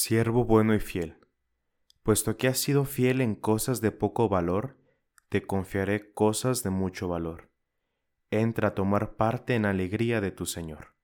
Siervo 0.00 0.44
bueno 0.44 0.76
y 0.76 0.78
fiel, 0.78 1.16
puesto 2.04 2.36
que 2.36 2.46
has 2.46 2.58
sido 2.58 2.84
fiel 2.84 3.20
en 3.20 3.34
cosas 3.34 3.80
de 3.80 3.90
poco 3.90 4.28
valor, 4.28 4.76
te 5.28 5.42
confiaré 5.42 6.12
cosas 6.12 6.62
de 6.62 6.70
mucho 6.70 7.08
valor. 7.08 7.50
Entra 8.30 8.68
a 8.68 8.74
tomar 8.76 9.16
parte 9.16 9.56
en 9.56 9.66
alegría 9.66 10.20
de 10.20 10.30
tu 10.30 10.46
Señor. 10.46 10.94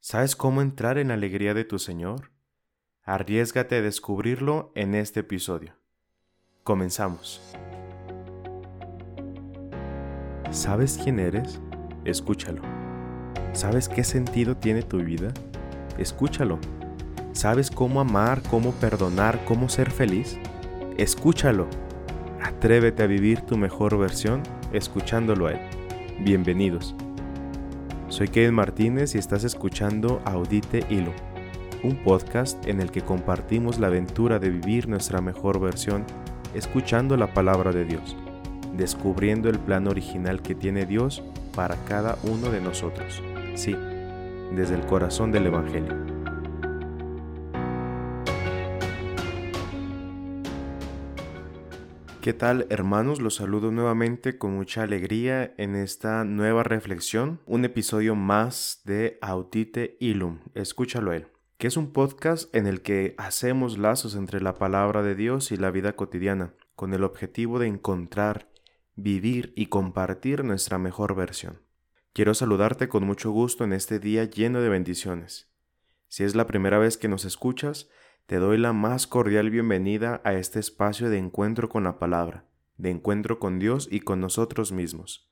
¿Sabes 0.00 0.36
cómo 0.36 0.60
entrar 0.60 0.98
en 0.98 1.10
alegría 1.10 1.54
de 1.54 1.64
tu 1.64 1.78
Señor? 1.78 2.30
Arriesgate 3.04 3.76
a 3.76 3.80
descubrirlo 3.80 4.70
en 4.74 4.94
este 4.94 5.20
episodio. 5.20 5.72
Comenzamos. 6.62 7.40
¿Sabes 10.50 11.00
quién 11.02 11.18
eres? 11.18 11.58
Escúchalo. 12.04 12.60
¿Sabes 13.54 13.88
qué 13.88 14.04
sentido 14.04 14.58
tiene 14.58 14.82
tu 14.82 14.98
vida? 14.98 15.32
Escúchalo. 15.96 16.60
¿Sabes 17.34 17.68
cómo 17.68 18.00
amar, 18.00 18.42
cómo 18.48 18.70
perdonar, 18.70 19.44
cómo 19.44 19.68
ser 19.68 19.90
feliz? 19.90 20.38
Escúchalo. 20.98 21.66
Atrévete 22.40 23.02
a 23.02 23.08
vivir 23.08 23.40
tu 23.40 23.56
mejor 23.56 23.98
versión 23.98 24.40
escuchándolo 24.72 25.48
a 25.48 25.52
él. 25.54 25.60
Bienvenidos. 26.20 26.94
Soy 28.08 28.28
Kevin 28.28 28.54
Martínez 28.54 29.16
y 29.16 29.18
estás 29.18 29.42
escuchando 29.42 30.22
Audite 30.24 30.86
Hilo, 30.88 31.12
un 31.82 31.96
podcast 32.04 32.64
en 32.68 32.80
el 32.80 32.92
que 32.92 33.02
compartimos 33.02 33.80
la 33.80 33.88
aventura 33.88 34.38
de 34.38 34.50
vivir 34.50 34.88
nuestra 34.88 35.20
mejor 35.20 35.58
versión 35.58 36.04
escuchando 36.54 37.16
la 37.16 37.34
palabra 37.34 37.72
de 37.72 37.84
Dios, 37.84 38.16
descubriendo 38.76 39.48
el 39.50 39.58
plan 39.58 39.88
original 39.88 40.40
que 40.40 40.54
tiene 40.54 40.86
Dios 40.86 41.24
para 41.52 41.74
cada 41.84 42.16
uno 42.22 42.52
de 42.52 42.60
nosotros. 42.60 43.20
Sí, 43.56 43.74
desde 44.54 44.76
el 44.76 44.86
corazón 44.86 45.32
del 45.32 45.46
Evangelio. 45.46 46.03
¿Qué 52.24 52.32
tal 52.32 52.66
hermanos? 52.70 53.20
Los 53.20 53.34
saludo 53.34 53.70
nuevamente 53.70 54.38
con 54.38 54.54
mucha 54.56 54.82
alegría 54.82 55.52
en 55.58 55.76
esta 55.76 56.24
nueva 56.24 56.62
reflexión, 56.62 57.42
un 57.44 57.66
episodio 57.66 58.14
más 58.14 58.80
de 58.86 59.18
Autite 59.20 59.98
Ilum, 60.00 60.38
escúchalo 60.54 61.12
él, 61.12 61.26
que 61.58 61.66
es 61.66 61.76
un 61.76 61.92
podcast 61.92 62.48
en 62.56 62.66
el 62.66 62.80
que 62.80 63.14
hacemos 63.18 63.76
lazos 63.76 64.14
entre 64.14 64.40
la 64.40 64.54
palabra 64.54 65.02
de 65.02 65.14
Dios 65.14 65.52
y 65.52 65.58
la 65.58 65.70
vida 65.70 65.96
cotidiana, 65.96 66.54
con 66.76 66.94
el 66.94 67.04
objetivo 67.04 67.58
de 67.58 67.66
encontrar, 67.66 68.48
vivir 68.96 69.52
y 69.54 69.66
compartir 69.66 70.44
nuestra 70.44 70.78
mejor 70.78 71.14
versión. 71.14 71.60
Quiero 72.14 72.32
saludarte 72.32 72.88
con 72.88 73.04
mucho 73.04 73.32
gusto 73.32 73.64
en 73.64 73.74
este 73.74 73.98
día 73.98 74.24
lleno 74.24 74.62
de 74.62 74.70
bendiciones. 74.70 75.52
Si 76.08 76.24
es 76.24 76.34
la 76.34 76.46
primera 76.46 76.78
vez 76.78 76.96
que 76.96 77.08
nos 77.08 77.26
escuchas, 77.26 77.90
te 78.26 78.36
doy 78.36 78.56
la 78.56 78.72
más 78.72 79.06
cordial 79.06 79.50
bienvenida 79.50 80.22
a 80.24 80.32
este 80.32 80.58
espacio 80.58 81.10
de 81.10 81.18
encuentro 81.18 81.68
con 81.68 81.84
la 81.84 81.98
palabra, 81.98 82.46
de 82.78 82.88
encuentro 82.88 83.38
con 83.38 83.58
Dios 83.58 83.86
y 83.90 84.00
con 84.00 84.20
nosotros 84.20 84.72
mismos. 84.72 85.30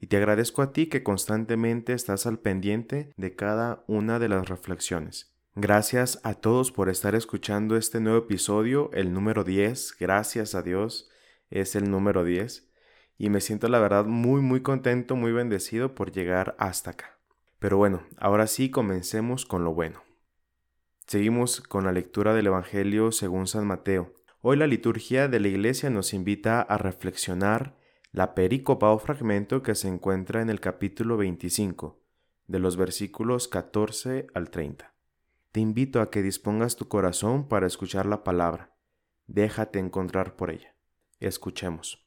Y 0.00 0.08
te 0.08 0.16
agradezco 0.16 0.62
a 0.62 0.72
ti 0.72 0.88
que 0.88 1.04
constantemente 1.04 1.92
estás 1.92 2.26
al 2.26 2.40
pendiente 2.40 3.12
de 3.16 3.36
cada 3.36 3.84
una 3.86 4.18
de 4.18 4.28
las 4.28 4.48
reflexiones. 4.48 5.32
Gracias 5.54 6.20
a 6.24 6.34
todos 6.34 6.72
por 6.72 6.88
estar 6.88 7.14
escuchando 7.14 7.76
este 7.76 8.00
nuevo 8.00 8.18
episodio, 8.18 8.90
el 8.94 9.12
número 9.12 9.44
10, 9.44 9.96
gracias 10.00 10.56
a 10.56 10.62
Dios, 10.62 11.08
es 11.50 11.76
el 11.76 11.88
número 11.88 12.24
10, 12.24 12.68
y 13.16 13.30
me 13.30 13.40
siento 13.40 13.68
la 13.68 13.78
verdad 13.78 14.06
muy 14.06 14.40
muy 14.40 14.60
contento, 14.60 15.14
muy 15.14 15.30
bendecido 15.30 15.94
por 15.94 16.10
llegar 16.10 16.56
hasta 16.58 16.90
acá. 16.90 17.18
Pero 17.60 17.76
bueno, 17.76 18.02
ahora 18.16 18.48
sí 18.48 18.70
comencemos 18.70 19.46
con 19.46 19.62
lo 19.62 19.72
bueno. 19.72 20.07
Seguimos 21.08 21.62
con 21.62 21.84
la 21.84 21.92
lectura 21.92 22.34
del 22.34 22.48
Evangelio 22.48 23.12
según 23.12 23.46
San 23.46 23.66
Mateo. 23.66 24.12
Hoy 24.42 24.58
la 24.58 24.66
liturgia 24.66 25.26
de 25.26 25.40
la 25.40 25.48
iglesia 25.48 25.88
nos 25.88 26.12
invita 26.12 26.60
a 26.60 26.76
reflexionar 26.76 27.78
la 28.12 28.34
pericopa 28.34 28.90
o 28.90 28.98
fragmento 28.98 29.62
que 29.62 29.74
se 29.74 29.88
encuentra 29.88 30.42
en 30.42 30.50
el 30.50 30.60
capítulo 30.60 31.16
25, 31.16 31.98
de 32.46 32.58
los 32.58 32.76
versículos 32.76 33.48
14 33.48 34.26
al 34.34 34.50
30. 34.50 34.92
Te 35.50 35.60
invito 35.60 36.02
a 36.02 36.10
que 36.10 36.20
dispongas 36.20 36.76
tu 36.76 36.88
corazón 36.88 37.48
para 37.48 37.66
escuchar 37.66 38.04
la 38.04 38.22
palabra. 38.22 38.76
Déjate 39.26 39.78
encontrar 39.78 40.36
por 40.36 40.50
ella. 40.50 40.74
Escuchemos. 41.20 42.06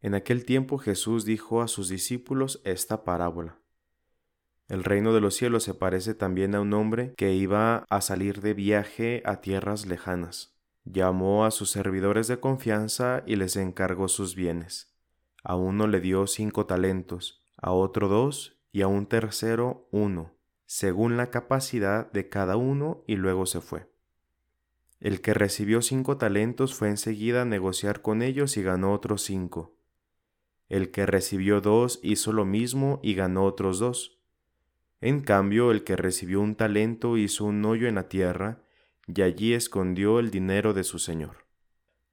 En 0.00 0.14
aquel 0.14 0.46
tiempo 0.46 0.78
Jesús 0.78 1.26
dijo 1.26 1.60
a 1.60 1.68
sus 1.68 1.90
discípulos 1.90 2.62
esta 2.64 3.04
parábola. 3.04 3.58
El 4.68 4.84
reino 4.84 5.14
de 5.14 5.20
los 5.20 5.34
cielos 5.34 5.64
se 5.64 5.72
parece 5.72 6.14
también 6.14 6.54
a 6.54 6.60
un 6.60 6.74
hombre 6.74 7.14
que 7.16 7.32
iba 7.32 7.86
a 7.88 8.00
salir 8.02 8.42
de 8.42 8.52
viaje 8.52 9.22
a 9.24 9.40
tierras 9.40 9.86
lejanas. 9.86 10.58
Llamó 10.84 11.46
a 11.46 11.50
sus 11.50 11.70
servidores 11.70 12.28
de 12.28 12.38
confianza 12.38 13.22
y 13.26 13.36
les 13.36 13.56
encargó 13.56 14.08
sus 14.08 14.34
bienes. 14.34 14.94
A 15.42 15.56
uno 15.56 15.86
le 15.86 16.00
dio 16.00 16.26
cinco 16.26 16.66
talentos, 16.66 17.42
a 17.56 17.72
otro 17.72 18.08
dos 18.08 18.60
y 18.70 18.82
a 18.82 18.88
un 18.88 19.06
tercero 19.06 19.88
uno, 19.90 20.34
según 20.66 21.16
la 21.16 21.30
capacidad 21.30 22.12
de 22.12 22.28
cada 22.28 22.56
uno 22.56 23.02
y 23.06 23.16
luego 23.16 23.46
se 23.46 23.62
fue. 23.62 23.90
El 25.00 25.22
que 25.22 25.32
recibió 25.32 25.80
cinco 25.80 26.18
talentos 26.18 26.74
fue 26.74 26.88
enseguida 26.88 27.42
a 27.42 27.46
negociar 27.46 28.02
con 28.02 28.20
ellos 28.20 28.56
y 28.56 28.62
ganó 28.62 28.92
otros 28.92 29.22
cinco. 29.22 29.76
El 30.68 30.90
que 30.90 31.06
recibió 31.06 31.62
dos 31.62 32.00
hizo 32.02 32.32
lo 32.32 32.44
mismo 32.44 33.00
y 33.02 33.14
ganó 33.14 33.44
otros 33.44 33.78
dos. 33.78 34.17
En 35.00 35.20
cambio, 35.20 35.70
el 35.70 35.84
que 35.84 35.96
recibió 35.96 36.40
un 36.40 36.56
talento 36.56 37.16
hizo 37.16 37.44
un 37.44 37.64
hoyo 37.64 37.86
en 37.86 37.94
la 37.94 38.08
tierra, 38.08 38.62
y 39.06 39.22
allí 39.22 39.54
escondió 39.54 40.18
el 40.18 40.30
dinero 40.30 40.74
de 40.74 40.84
su 40.84 40.98
señor. 40.98 41.46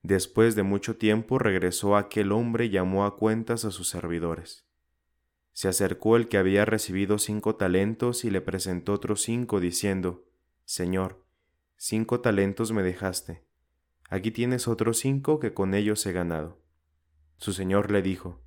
Después 0.03 0.55
de 0.55 0.63
mucho 0.63 0.95
tiempo 0.95 1.39
regresó 1.39 1.97
aquel 1.97 2.31
hombre 2.31 2.65
y 2.65 2.69
llamó 2.69 3.05
a 3.05 3.17
cuentas 3.17 3.65
a 3.65 3.71
sus 3.71 3.89
servidores. 3.89 4.65
Se 5.51 5.67
acercó 5.67 6.15
el 6.15 6.27
que 6.27 6.37
había 6.37 6.63
recibido 6.63 7.17
cinco 7.17 7.55
talentos 7.55 8.23
y 8.23 8.29
le 8.29 8.39
presentó 8.41 8.93
otros 8.93 9.23
cinco, 9.23 9.59
diciendo, 9.59 10.25
Señor, 10.65 11.23
cinco 11.77 12.19
talentos 12.21 12.71
me 12.71 12.83
dejaste. 12.83 13.43
Aquí 14.09 14.29
tienes 14.29 14.67
otros 14.67 14.99
cinco 14.99 15.39
que 15.39 15.53
con 15.53 15.73
ellos 15.73 16.05
he 16.05 16.11
ganado. 16.11 16.61
Su 17.37 17.51
señor 17.51 17.89
le 17.89 18.03
dijo, 18.03 18.41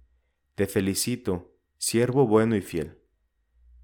Te 0.54 0.66
felicito, 0.66 1.56
siervo 1.76 2.26
bueno 2.26 2.54
y 2.54 2.60
fiel 2.60 2.98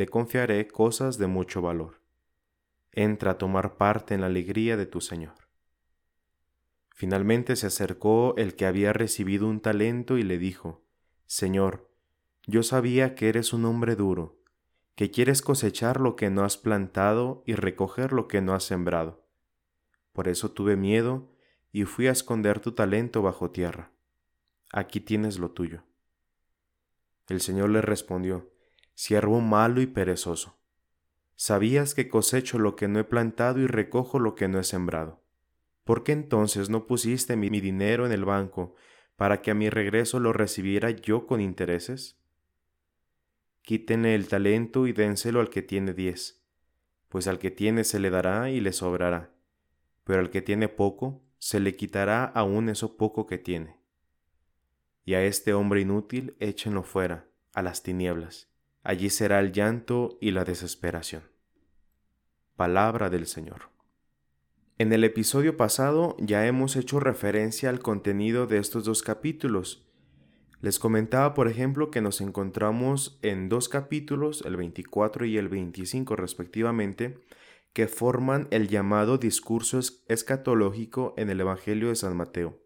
te 0.00 0.08
confiaré 0.08 0.66
cosas 0.66 1.18
de 1.18 1.26
mucho 1.26 1.60
valor. 1.60 2.00
Entra 2.90 3.32
a 3.32 3.36
tomar 3.36 3.76
parte 3.76 4.14
en 4.14 4.22
la 4.22 4.28
alegría 4.28 4.78
de 4.78 4.86
tu 4.86 5.02
Señor. 5.02 5.34
Finalmente 6.88 7.54
se 7.54 7.66
acercó 7.66 8.32
el 8.38 8.56
que 8.56 8.64
había 8.64 8.94
recibido 8.94 9.46
un 9.46 9.60
talento 9.60 10.16
y 10.16 10.22
le 10.22 10.38
dijo, 10.38 10.82
Señor, 11.26 11.90
yo 12.46 12.62
sabía 12.62 13.14
que 13.14 13.28
eres 13.28 13.52
un 13.52 13.66
hombre 13.66 13.94
duro, 13.94 14.40
que 14.94 15.10
quieres 15.10 15.42
cosechar 15.42 16.00
lo 16.00 16.16
que 16.16 16.30
no 16.30 16.44
has 16.44 16.56
plantado 16.56 17.42
y 17.44 17.52
recoger 17.54 18.14
lo 18.14 18.26
que 18.26 18.40
no 18.40 18.54
has 18.54 18.64
sembrado. 18.64 19.28
Por 20.14 20.28
eso 20.28 20.50
tuve 20.50 20.76
miedo 20.76 21.30
y 21.72 21.84
fui 21.84 22.06
a 22.06 22.12
esconder 22.12 22.60
tu 22.60 22.72
talento 22.72 23.20
bajo 23.20 23.50
tierra. 23.50 23.92
Aquí 24.72 25.00
tienes 25.00 25.38
lo 25.38 25.50
tuyo. 25.50 25.82
El 27.28 27.42
Señor 27.42 27.68
le 27.68 27.82
respondió, 27.82 28.49
siervo 29.00 29.40
malo 29.40 29.80
y 29.80 29.86
perezoso. 29.86 30.58
Sabías 31.34 31.94
que 31.94 32.10
cosecho 32.10 32.58
lo 32.58 32.76
que 32.76 32.86
no 32.86 32.98
he 32.98 33.04
plantado 33.04 33.58
y 33.58 33.66
recojo 33.66 34.18
lo 34.18 34.34
que 34.34 34.46
no 34.46 34.60
he 34.60 34.62
sembrado. 34.62 35.22
¿Por 35.84 36.04
qué 36.04 36.12
entonces 36.12 36.68
no 36.68 36.86
pusiste 36.86 37.34
mi, 37.34 37.48
dinero 37.48 38.04
en 38.04 38.12
el 38.12 38.26
banco 38.26 38.74
para 39.16 39.40
que 39.40 39.52
a 39.52 39.54
mi 39.54 39.70
regreso 39.70 40.20
lo 40.20 40.34
recibiera 40.34 40.90
yo 40.90 41.26
con 41.26 41.40
intereses? 41.40 42.20
Quítenle 43.62 44.14
el 44.14 44.28
talento 44.28 44.86
y 44.86 44.92
dénselo 44.92 45.40
al 45.40 45.48
que 45.48 45.62
tiene 45.62 45.94
diez, 45.94 46.44
pues 47.08 47.26
al 47.26 47.38
que 47.38 47.50
tiene 47.50 47.84
se 47.84 48.00
le 48.00 48.10
dará 48.10 48.50
y 48.50 48.60
le 48.60 48.74
sobrará, 48.74 49.32
pero 50.04 50.20
al 50.20 50.28
que 50.28 50.42
tiene 50.42 50.68
poco 50.68 51.22
se 51.38 51.58
le 51.58 51.74
quitará 51.74 52.26
aún 52.26 52.68
eso 52.68 52.98
poco 52.98 53.26
que 53.26 53.38
tiene. 53.38 53.80
Y 55.06 55.14
a 55.14 55.24
este 55.24 55.54
hombre 55.54 55.80
inútil 55.80 56.36
échenlo 56.38 56.82
fuera, 56.82 57.30
a 57.54 57.62
las 57.62 57.82
tinieblas 57.82 58.49
allí 58.82 59.10
será 59.10 59.40
el 59.40 59.52
llanto 59.52 60.18
y 60.20 60.30
la 60.30 60.44
desesperación. 60.44 61.22
Palabra 62.56 63.10
del 63.10 63.26
Señor. 63.26 63.70
En 64.78 64.92
el 64.92 65.04
episodio 65.04 65.56
pasado 65.56 66.16
ya 66.18 66.46
hemos 66.46 66.76
hecho 66.76 67.00
referencia 67.00 67.68
al 67.68 67.80
contenido 67.80 68.46
de 68.46 68.58
estos 68.58 68.84
dos 68.84 69.02
capítulos. 69.02 69.86
Les 70.62 70.78
comentaba, 70.78 71.34
por 71.34 71.48
ejemplo, 71.48 71.90
que 71.90 72.00
nos 72.00 72.20
encontramos 72.20 73.18
en 73.22 73.48
dos 73.48 73.68
capítulos, 73.68 74.42
el 74.46 74.56
24 74.56 75.26
y 75.26 75.36
el 75.36 75.48
25 75.48 76.16
respectivamente, 76.16 77.18
que 77.72 77.88
forman 77.88 78.48
el 78.50 78.68
llamado 78.68 79.18
discurso 79.18 79.78
escatológico 80.08 81.14
en 81.16 81.30
el 81.30 81.40
Evangelio 81.40 81.88
de 81.88 81.96
San 81.96 82.16
Mateo. 82.16 82.58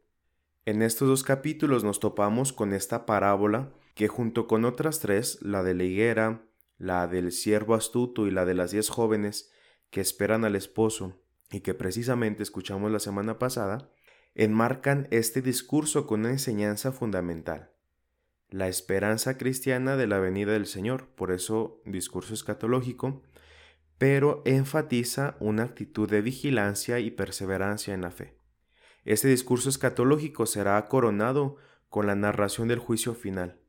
En 0.66 0.82
estos 0.82 1.08
dos 1.08 1.24
capítulos 1.24 1.84
nos 1.84 2.00
topamos 2.00 2.52
con 2.52 2.72
esta 2.72 3.06
parábola 3.06 3.70
que 3.94 4.08
junto 4.08 4.46
con 4.46 4.64
otras 4.64 5.00
tres, 5.00 5.38
la 5.40 5.62
de 5.62 5.74
la 5.74 5.84
higuera, 5.84 6.46
la 6.78 7.06
del 7.06 7.32
siervo 7.32 7.74
astuto 7.74 8.26
y 8.26 8.30
la 8.30 8.44
de 8.44 8.54
las 8.54 8.72
diez 8.72 8.88
jóvenes 8.88 9.50
que 9.90 10.00
esperan 10.00 10.44
al 10.44 10.56
esposo, 10.56 11.20
y 11.50 11.60
que 11.60 11.74
precisamente 11.74 12.42
escuchamos 12.42 12.90
la 12.90 12.98
semana 12.98 13.38
pasada, 13.38 13.90
enmarcan 14.34 15.06
este 15.10 15.40
discurso 15.40 16.06
con 16.06 16.20
una 16.20 16.30
enseñanza 16.30 16.90
fundamental, 16.90 17.70
la 18.50 18.66
esperanza 18.68 19.38
cristiana 19.38 19.96
de 19.96 20.08
la 20.08 20.18
venida 20.18 20.52
del 20.52 20.66
Señor, 20.66 21.08
por 21.14 21.30
eso 21.30 21.80
discurso 21.84 22.34
escatológico, 22.34 23.22
pero 23.98 24.42
enfatiza 24.44 25.36
una 25.38 25.62
actitud 25.62 26.10
de 26.10 26.20
vigilancia 26.20 26.98
y 26.98 27.12
perseverancia 27.12 27.94
en 27.94 28.00
la 28.00 28.10
fe. 28.10 28.36
Este 29.04 29.28
discurso 29.28 29.68
escatológico 29.68 30.46
será 30.46 30.84
coronado 30.86 31.56
con 31.88 32.06
la 32.06 32.16
narración 32.16 32.66
del 32.66 32.80
juicio 32.80 33.14
final, 33.14 33.60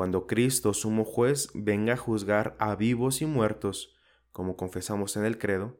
cuando 0.00 0.26
Cristo, 0.26 0.72
sumo 0.72 1.04
juez, 1.04 1.50
venga 1.52 1.92
a 1.92 1.98
juzgar 1.98 2.56
a 2.58 2.74
vivos 2.74 3.20
y 3.20 3.26
muertos, 3.26 3.94
como 4.32 4.56
confesamos 4.56 5.18
en 5.18 5.26
el 5.26 5.36
credo, 5.36 5.78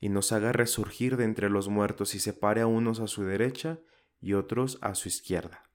y 0.00 0.08
nos 0.08 0.32
haga 0.32 0.50
resurgir 0.50 1.16
de 1.16 1.22
entre 1.22 1.48
los 1.48 1.68
muertos 1.68 2.16
y 2.16 2.18
separe 2.18 2.62
a 2.62 2.66
unos 2.66 2.98
a 2.98 3.06
su 3.06 3.22
derecha 3.22 3.78
y 4.20 4.32
otros 4.32 4.78
a 4.82 4.96
su 4.96 5.06
izquierda. 5.06 5.70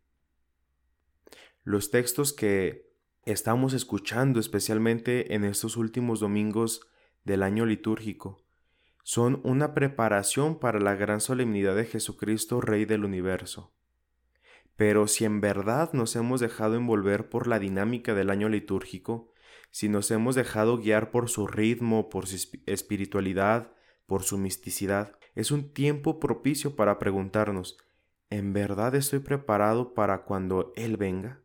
Los 1.63 1.89
textos 1.89 2.33
que 2.33 2.91
estamos 3.23 3.71
escuchando 3.71 4.41
especialmente 4.41 5.33
en 5.33 5.45
estos 5.45 5.77
últimos 5.77 6.19
domingos 6.19 6.81
del 7.23 7.43
año 7.43 7.65
litúrgico 7.65 8.43
son 9.03 9.39
una 9.45 9.73
preparación 9.73 10.59
para 10.59 10.81
la 10.81 10.95
gran 10.95 11.21
solemnidad 11.21 11.77
de 11.77 11.85
Jesucristo, 11.85 12.59
Rey 12.59 12.83
del 12.83 13.05
universo. 13.05 13.73
Pero 14.75 15.07
si 15.07 15.25
en 15.25 15.41
verdad 15.41 15.93
nos 15.93 16.15
hemos 16.15 16.41
dejado 16.41 16.75
envolver 16.75 17.29
por 17.29 17.47
la 17.47 17.59
dinámica 17.59 18.13
del 18.13 18.29
año 18.29 18.49
litúrgico, 18.49 19.31
si 19.71 19.89
nos 19.89 20.11
hemos 20.11 20.35
dejado 20.35 20.77
guiar 20.77 21.11
por 21.11 21.29
su 21.29 21.47
ritmo, 21.47 22.09
por 22.09 22.27
su 22.27 22.49
espiritualidad, 22.65 23.73
por 24.05 24.23
su 24.23 24.37
misticidad, 24.37 25.17
es 25.33 25.51
un 25.51 25.73
tiempo 25.73 26.19
propicio 26.19 26.75
para 26.75 26.99
preguntarnos, 26.99 27.77
¿en 28.29 28.53
verdad 28.53 28.95
estoy 28.95 29.19
preparado 29.19 29.93
para 29.93 30.23
cuando 30.23 30.73
Él 30.75 30.97
venga? 30.97 31.41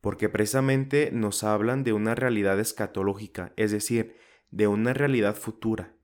Porque 0.00 0.28
precisamente 0.28 1.10
nos 1.12 1.44
hablan 1.44 1.84
de 1.84 1.92
una 1.92 2.14
realidad 2.14 2.60
escatológica, 2.60 3.52
es 3.56 3.72
decir, 3.72 4.16
de 4.50 4.66
una 4.68 4.94
realidad 4.94 5.34
futura. 5.36 5.94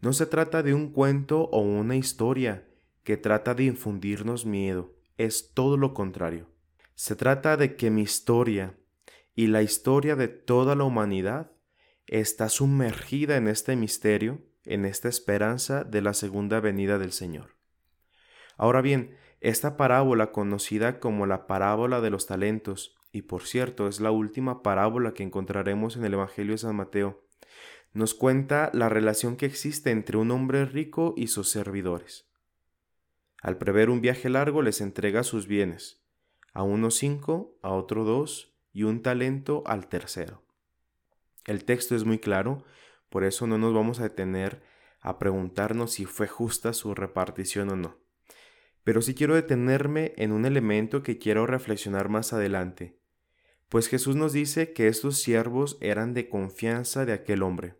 No 0.00 0.12
se 0.12 0.26
trata 0.26 0.62
de 0.62 0.74
un 0.74 0.92
cuento 0.92 1.42
o 1.50 1.60
una 1.60 1.96
historia 1.96 2.68
que 3.04 3.16
trata 3.16 3.54
de 3.54 3.64
infundirnos 3.64 4.46
miedo, 4.46 4.99
es 5.24 5.52
todo 5.52 5.76
lo 5.76 5.92
contrario. 5.92 6.48
Se 6.94 7.14
trata 7.14 7.58
de 7.58 7.76
que 7.76 7.90
mi 7.90 8.00
historia 8.00 8.78
y 9.34 9.48
la 9.48 9.62
historia 9.62 10.16
de 10.16 10.28
toda 10.28 10.74
la 10.74 10.84
humanidad 10.84 11.52
está 12.06 12.48
sumergida 12.48 13.36
en 13.36 13.46
este 13.46 13.76
misterio 13.76 14.40
en 14.64 14.86
esta 14.86 15.08
esperanza 15.08 15.84
de 15.84 16.00
la 16.00 16.14
segunda 16.14 16.60
venida 16.60 16.98
del 16.98 17.12
Señor. 17.12 17.56
Ahora 18.56 18.80
bien, 18.80 19.16
esta 19.40 19.76
parábola 19.76 20.32
conocida 20.32 21.00
como 21.00 21.26
la 21.26 21.46
parábola 21.46 22.00
de 22.00 22.10
los 22.10 22.26
talentos, 22.26 22.96
y 23.12 23.22
por 23.22 23.42
cierto 23.42 23.88
es 23.88 24.00
la 24.00 24.10
última 24.10 24.62
parábola 24.62 25.12
que 25.12 25.22
encontraremos 25.22 25.96
en 25.96 26.04
el 26.06 26.14
Evangelio 26.14 26.52
de 26.52 26.58
San 26.58 26.76
Mateo, 26.76 27.26
nos 27.92 28.14
cuenta 28.14 28.70
la 28.72 28.88
relación 28.88 29.36
que 29.36 29.46
existe 29.46 29.90
entre 29.90 30.16
un 30.16 30.30
hombre 30.30 30.64
rico 30.64 31.12
y 31.16 31.26
sus 31.26 31.50
servidores. 31.50 32.29
Al 33.42 33.58
prever 33.58 33.90
un 33.90 34.00
viaje 34.00 34.28
largo 34.28 34.62
les 34.62 34.80
entrega 34.80 35.22
sus 35.22 35.46
bienes, 35.46 36.02
a 36.52 36.62
uno 36.62 36.90
cinco, 36.90 37.58
a 37.62 37.70
otro 37.70 38.04
dos 38.04 38.56
y 38.72 38.82
un 38.82 39.02
talento 39.02 39.62
al 39.66 39.88
tercero. 39.88 40.42
El 41.46 41.64
texto 41.64 41.96
es 41.96 42.04
muy 42.04 42.18
claro 42.18 42.64
por 43.10 43.24
eso 43.24 43.46
no 43.46 43.58
nos 43.58 43.74
vamos 43.74 44.00
a 44.00 44.04
detener 44.04 44.62
a 45.00 45.18
preguntarnos 45.18 45.92
si 45.92 46.06
fue 46.06 46.28
justa 46.28 46.72
su 46.72 46.94
repartición 46.94 47.70
o 47.70 47.76
no. 47.76 47.98
Pero 48.84 49.02
sí 49.02 49.14
quiero 49.14 49.34
detenerme 49.34 50.14
en 50.16 50.32
un 50.32 50.46
elemento 50.46 51.02
que 51.02 51.18
quiero 51.18 51.46
reflexionar 51.46 52.08
más 52.08 52.32
adelante, 52.32 52.98
pues 53.68 53.88
Jesús 53.88 54.16
nos 54.16 54.32
dice 54.32 54.72
que 54.72 54.88
estos 54.88 55.18
siervos 55.18 55.76
eran 55.80 56.14
de 56.14 56.28
confianza 56.28 57.04
de 57.04 57.12
aquel 57.12 57.42
hombre. 57.42 57.76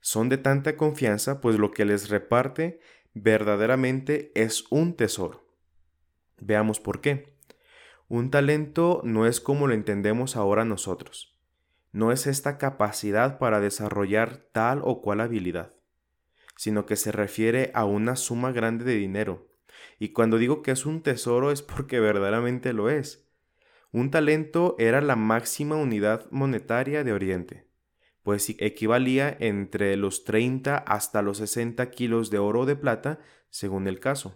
Son 0.00 0.28
de 0.28 0.38
tanta 0.38 0.76
confianza, 0.76 1.40
pues 1.40 1.58
lo 1.58 1.70
que 1.70 1.84
les 1.84 2.08
reparte 2.08 2.80
verdaderamente 3.16 4.30
es 4.34 4.64
un 4.70 4.94
tesoro. 4.94 5.44
Veamos 6.38 6.80
por 6.80 7.00
qué. 7.00 7.34
Un 8.08 8.30
talento 8.30 9.00
no 9.04 9.26
es 9.26 9.40
como 9.40 9.66
lo 9.66 9.74
entendemos 9.74 10.36
ahora 10.36 10.64
nosotros 10.64 11.36
no 11.96 12.12
es 12.12 12.26
esta 12.26 12.58
capacidad 12.58 13.38
para 13.38 13.58
desarrollar 13.58 14.36
tal 14.52 14.82
o 14.84 15.00
cual 15.00 15.18
habilidad, 15.22 15.72
sino 16.54 16.84
que 16.84 16.94
se 16.94 17.10
refiere 17.10 17.70
a 17.72 17.86
una 17.86 18.16
suma 18.16 18.52
grande 18.52 18.84
de 18.84 18.96
dinero. 18.96 19.48
Y 19.98 20.10
cuando 20.10 20.36
digo 20.36 20.60
que 20.60 20.72
es 20.72 20.84
un 20.84 21.02
tesoro 21.02 21.50
es 21.50 21.62
porque 21.62 21.98
verdaderamente 21.98 22.74
lo 22.74 22.90
es. 22.90 23.26
Un 23.92 24.10
talento 24.10 24.76
era 24.78 25.00
la 25.00 25.16
máxima 25.16 25.76
unidad 25.76 26.26
monetaria 26.30 27.02
de 27.02 27.14
Oriente, 27.14 27.65
pues 28.26 28.50
equivalía 28.58 29.36
entre 29.38 29.94
los 29.96 30.24
30 30.24 30.78
hasta 30.78 31.22
los 31.22 31.38
60 31.38 31.92
kilos 31.92 32.28
de 32.28 32.40
oro 32.40 32.62
o 32.62 32.66
de 32.66 32.74
plata, 32.74 33.20
según 33.50 33.86
el 33.86 34.00
caso. 34.00 34.34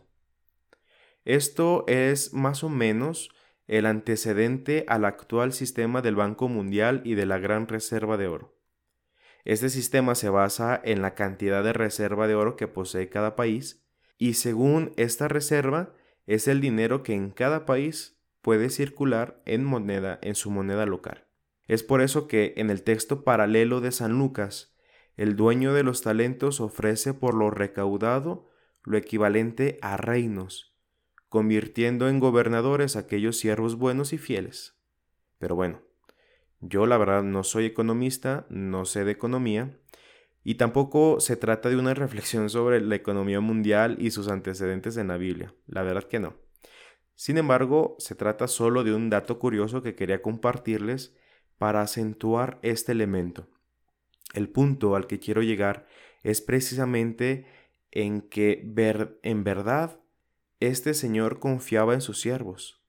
Esto 1.25 1.83
es 1.89 2.33
más 2.33 2.63
o 2.63 2.69
menos 2.69 3.31
el 3.67 3.87
antecedente 3.87 4.85
al 4.87 5.05
actual 5.05 5.53
sistema 5.53 6.03
del 6.03 6.15
Banco 6.15 6.49
Mundial 6.49 7.03
y 7.05 7.17
de 7.17 7.27
la 7.27 7.39
Gran 7.39 7.67
Reserva 7.67 8.17
de 8.17 8.29
Oro. 8.29 8.57
Este 9.45 9.69
sistema 9.69 10.15
se 10.15 10.29
basa 10.29 10.81
en 10.85 11.03
la 11.03 11.17
cantidad 11.17 11.65
de 11.65 11.73
reserva 11.73 12.29
de 12.29 12.37
oro 12.37 12.55
que 12.55 12.69
posee 12.69 13.09
cada 13.09 13.35
país 13.35 13.85
y 14.19 14.35
según 14.35 14.93
esta 14.99 15.27
reserva 15.27 15.95
es 16.29 16.47
el 16.47 16.61
dinero 16.61 17.03
que 17.03 17.15
en 17.15 17.33
cada 17.33 17.67
país 17.67 18.23
puede 18.41 18.71
circular 18.71 19.43
en 19.47 19.65
moneda 19.65 20.21
en 20.23 20.37
su 20.37 20.53
moneda 20.53 20.87
local. 20.87 21.30
Es 21.71 21.83
por 21.83 22.03
eso 22.03 22.27
que 22.27 22.55
en 22.57 22.71
el 22.71 22.83
texto 22.83 23.23
paralelo 23.23 23.81
de 23.81 23.93
San 23.93 24.19
Lucas, 24.19 24.75
el 25.17 25.37
dueño 25.37 25.73
de 25.73 25.83
los 25.83 26.03
talentos 26.03 26.61
ofrece 26.61 27.15
por 27.15 27.35
lo 27.35 27.51
recaudado 27.51 28.51
lo 28.83 28.97
equivalente 28.97 29.79
a 29.83 29.97
reinos 29.97 30.71
convirtiendo 31.31 32.09
en 32.09 32.19
gobernadores 32.19 32.97
aquellos 32.97 33.39
siervos 33.39 33.77
buenos 33.77 34.13
y 34.13 34.19
fieles. 34.19 34.77
Pero 35.39 35.55
bueno, 35.55 35.81
yo 36.61 36.87
la 36.87 36.99
verdad 36.99 37.23
no 37.23 37.45
soy 37.45 37.67
economista, 37.67 38.47
no 38.51 38.85
sé 38.85 39.05
de 39.05 39.13
economía, 39.13 39.79
y 40.43 40.57
tampoco 40.57 41.21
se 41.21 41.37
trata 41.37 41.69
de 41.69 41.77
una 41.77 41.95
reflexión 41.95 42.51
sobre 42.51 42.81
la 42.81 42.97
economía 42.97 43.41
mundial 43.41 43.97
y 44.01 44.11
sus 44.11 44.27
antecedentes 44.27 44.97
en 44.97 45.07
la 45.07 45.19
Biblia, 45.19 45.55
la 45.69 45.85
verdad 45.85 46.03
que 46.03 46.19
no. 46.19 46.35
Sin 47.15 47.39
embargo, 47.39 47.95
se 48.01 48.17
trata 48.17 48.49
solo 48.49 48.83
de 48.83 48.93
un 48.93 49.09
dato 49.09 49.39
curioso 49.39 49.83
que 49.83 49.95
quería 49.95 50.23
compartirles 50.23 51.15
para 51.61 51.83
acentuar 51.83 52.59
este 52.63 52.93
elemento. 52.93 53.47
El 54.33 54.49
punto 54.49 54.97
al 54.97 55.07
que 55.07 55.19
quiero 55.19 55.43
llegar 55.43 55.87
es 56.23 56.41
precisamente 56.41 57.45
en 57.91 58.23
que 58.23 58.63
ver, 58.65 59.21
en 59.23 59.45
verdad 59.45 60.01
este 60.59 60.95
señor 60.95 61.39
confiaba 61.39 61.93
en 61.93 62.01
sus 62.01 62.19
siervos, 62.19 62.83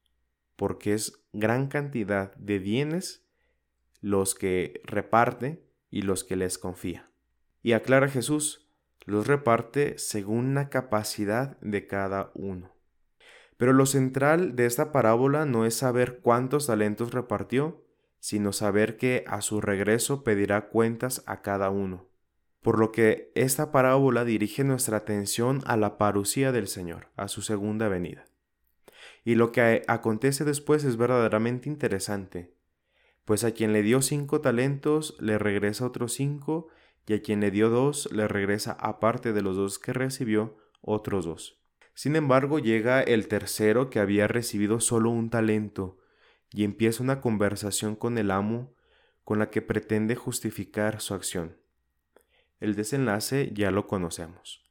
porque 0.56 0.94
es 0.94 1.22
gran 1.34 1.68
cantidad 1.68 2.34
de 2.36 2.60
bienes 2.60 3.28
los 4.00 4.36
que 4.36 4.80
reparte 4.86 5.66
y 5.90 6.04
los 6.04 6.24
que 6.24 6.38
les 6.38 6.58
confía. 6.58 7.12
Y 7.62 7.74
aclara 7.74 8.08
Jesús, 8.08 8.72
los 9.04 9.28
reparte 9.28 9.98
según 9.98 10.54
la 10.54 10.70
capacidad 10.70 11.60
de 11.60 11.88
cada 11.88 12.32
uno. 12.36 12.72
Pero 13.58 13.74
lo 13.74 13.86
central 13.86 14.56
de 14.56 14.66
esta 14.66 14.94
parábola 14.94 15.46
no 15.46 15.66
es 15.66 15.76
saber 15.76 16.22
cuántos 16.22 16.68
talentos 16.68 17.12
repartió, 17.14 17.84
sino 18.22 18.54
saber 18.54 18.96
que 18.96 19.26
a 19.28 19.42
su 19.42 19.60
regreso 19.60 20.24
pedirá 20.24 20.70
cuentas 20.70 21.24
a 21.26 21.42
cada 21.42 21.70
uno 21.70 22.10
por 22.62 22.78
lo 22.78 22.92
que 22.92 23.32
esta 23.36 23.72
parábola 23.72 24.24
dirige 24.24 24.64
nuestra 24.64 24.98
atención 24.98 25.62
a 25.66 25.78
la 25.78 25.98
parucía 25.98 26.52
del 26.52 26.68
Señor, 26.68 27.08
a 27.16 27.28
su 27.28 27.42
segunda 27.42 27.88
venida. 27.88 28.26
Y 29.24 29.36
lo 29.36 29.52
que 29.52 29.84
acontece 29.88 30.46
después 30.46 30.84
es 30.84 30.98
verdaderamente 30.98 31.70
interesante, 31.70 32.54
pues 33.26 33.44
a 33.44 33.52
quien 33.52 33.74
le 33.74 33.82
dio 33.82 34.02
cinco 34.02 34.42
talentos 34.42 35.16
le 35.20 35.38
regresa 35.38 35.86
otros 35.86 36.14
cinco 36.14 36.68
y 37.08 37.14
a 37.14 37.22
quien 37.22 37.40
le 37.40 37.52
dio 37.52 37.70
dos 37.70 38.10
le 38.12 38.28
regresa 38.28 38.74
aparte 38.74 39.34
de 39.34 39.42
los 39.42 39.56
dos 39.56 39.80
que 39.80 39.94
recibió 39.94 40.58
otros 40.82 41.26
dos. 41.26 41.60
Sin 41.94 42.16
embargo, 42.16 42.60
llega 42.60 43.02
el 43.02 43.28
tercero 43.28 43.90
que 43.90 44.00
había 44.00 44.28
recibido 44.28 44.80
solo 44.80 45.10
un 45.10 45.30
talento 45.30 45.98
y 46.54 46.64
empieza 46.64 47.04
una 47.04 47.22
conversación 47.22 47.96
con 47.96 48.18
el 48.18 48.32
amo 48.32 48.74
con 49.24 49.40
la 49.40 49.50
que 49.50 49.62
pretende 49.62 50.16
justificar 50.16 51.02
su 51.02 51.14
acción. 51.14 51.58
El 52.60 52.76
desenlace 52.76 53.52
ya 53.54 53.72
lo 53.72 53.88
conocemos. 53.88 54.62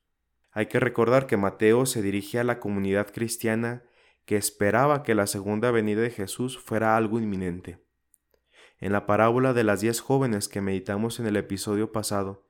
Hay 0.52 0.66
que 0.66 0.80
recordar 0.80 1.26
que 1.26 1.37
Mateo 1.37 1.87
se 1.87 2.02
dirige 2.02 2.38
a 2.38 2.44
la 2.44 2.60
comunidad 2.60 3.12
cristiana 3.12 3.84
que 4.25 4.37
esperaba 4.37 5.02
que 5.02 5.14
la 5.14 5.26
segunda 5.26 5.70
venida 5.70 6.02
de 6.02 6.10
Jesús 6.10 6.58
fuera 6.58 6.96
algo 6.96 7.18
inminente. 7.18 7.82
En 8.78 8.92
la 8.92 9.06
parábola 9.06 9.52
de 9.52 9.64
las 9.64 9.80
diez 9.80 10.00
jóvenes 10.00 10.49
que 10.49 10.60
meditamos 10.60 11.20
en 11.20 11.26
el 11.26 11.37
episodio 11.37 11.92
pasado, 11.92 12.46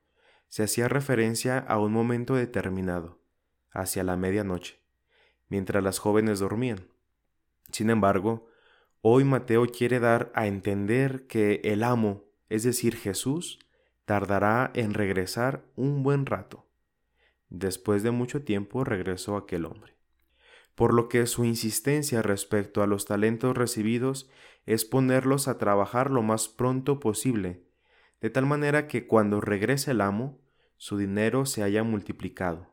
se 0.49 0.63
hacía 0.63 0.89
referencia 0.89 1.59
a 1.59 1.79
un 1.79 1.93
momento 1.93 2.35
determinado, 2.35 3.23
hacia 3.71 4.03
la 4.03 4.17
medianoche, 4.17 4.81
mientras 5.49 5.83
las 5.83 5.99
jóvenes 5.99 6.41
dormían. 6.41 6.89
Sin 7.71 7.89
embargo, 7.89 8.50
hoy 9.03 9.25
Mateo 9.25 9.67
quiere 9.67 10.01
dar 10.01 10.33
a 10.35 10.47
entender 10.47 11.27
que 11.27 11.61
el 11.65 11.83
amo, 11.83 12.25
es 12.49 12.63
decir, 12.63 12.97
Jesús, 12.97 13.59
tardará 14.05 14.71
en 14.75 14.95
regresar 14.95 15.65
un 15.77 16.03
buen 16.03 16.27
rato. 16.27 16.67
Después 17.49 18.03
de 18.03 18.11
mucho 18.11 18.43
tiempo 18.43 18.85
regresó 18.85 19.37
aquel 19.37 19.65
hombre 19.65 20.01
por 20.81 20.95
lo 20.95 21.11
que 21.11 21.27
su 21.27 21.45
insistencia 21.45 22.23
respecto 22.23 22.83
a 22.83 22.87
los 22.87 23.05
talentos 23.05 23.55
recibidos 23.55 24.31
es 24.65 24.87
ponerlos 24.87 25.47
a 25.47 25.59
trabajar 25.59 26.11
lo 26.11 26.23
más 26.23 26.49
pronto 26.49 27.01
posible, 27.01 27.67
de 28.23 28.31
tal 28.31 28.47
manera 28.47 28.89
que 28.89 29.07
cuando 29.07 29.43
regrese 29.43 29.91
el 29.91 30.01
amo, 30.01 30.41
su 30.79 30.97
dinero 30.97 31.45
se 31.45 31.63
haya 31.63 31.83
multiplicado. 31.83 32.73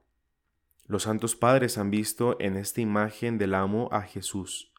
Los 0.85 1.03
santos 1.03 1.35
padres 1.35 1.77
han 1.77 1.91
visto 1.91 2.37
en 2.39 2.55
esta 2.55 2.79
imagen 2.79 3.37
del 3.37 3.53
amo 3.53 3.89
a 3.91 4.03
Jesús, 4.03 4.71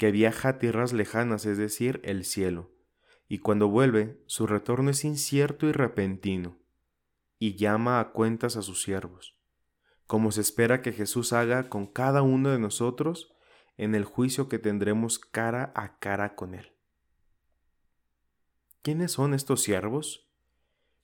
que 0.00 0.10
viaja 0.10 0.48
a 0.48 0.58
tierras 0.58 0.92
lejanas, 0.92 1.46
es 1.46 1.58
decir, 1.58 2.00
el 2.02 2.24
cielo, 2.24 2.72
y 3.28 3.38
cuando 3.38 3.68
vuelve, 3.68 4.20
su 4.26 4.48
retorno 4.48 4.90
es 4.90 5.04
incierto 5.04 5.68
y 5.68 5.72
repentino, 5.72 6.58
y 7.38 7.54
llama 7.54 8.00
a 8.00 8.10
cuentas 8.10 8.56
a 8.56 8.62
sus 8.62 8.82
siervos 8.82 9.40
como 10.10 10.32
se 10.32 10.40
espera 10.40 10.82
que 10.82 10.90
Jesús 10.90 11.32
haga 11.32 11.68
con 11.68 11.86
cada 11.86 12.22
uno 12.22 12.50
de 12.50 12.58
nosotros 12.58 13.32
en 13.76 13.94
el 13.94 14.02
juicio 14.02 14.48
que 14.48 14.58
tendremos 14.58 15.20
cara 15.20 15.72
a 15.76 16.00
cara 16.00 16.34
con 16.34 16.56
Él. 16.56 16.72
¿Quiénes 18.82 19.12
son 19.12 19.34
estos 19.34 19.62
siervos? 19.62 20.28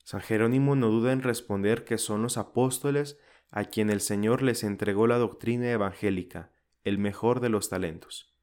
San 0.03 0.19
Jerónimo 0.19 0.75
no 0.75 0.89
duda 0.89 1.13
en 1.13 1.21
responder 1.21 1.85
que 1.85 1.97
son 1.97 2.21
los 2.21 2.37
apóstoles 2.37 3.17
a 3.49 3.63
quien 3.63 3.89
el 3.89 4.01
Señor 4.01 4.41
les 4.41 4.65
entregó 4.65 5.07
la 5.07 5.19
doctrina 5.19 5.71
evangélica, 5.71 6.51
el 6.83 6.97
mejor 6.97 7.39
de 7.39 7.47
los 7.47 7.69
talentos, 7.69 8.36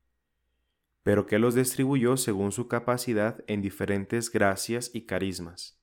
pero 1.05 1.27
que 1.27 1.39
los 1.39 1.55
distribuyó 1.55 2.17
según 2.17 2.51
su 2.51 2.67
capacidad 2.67 3.45
en 3.47 3.63
diferentes 3.63 4.33
gracias 4.33 4.91
y 4.93 5.03
carismas. 5.03 5.79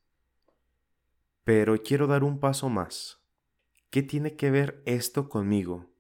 Pero 1.45 1.81
quiero 1.81 2.07
dar 2.07 2.25
un 2.25 2.39
paso 2.39 2.67
más 2.67 3.21
¿qué 3.91 4.01
tiene 4.01 4.35
que 4.35 4.49
ver 4.49 4.81
esto 4.85 5.29
conmigo? 5.29 5.91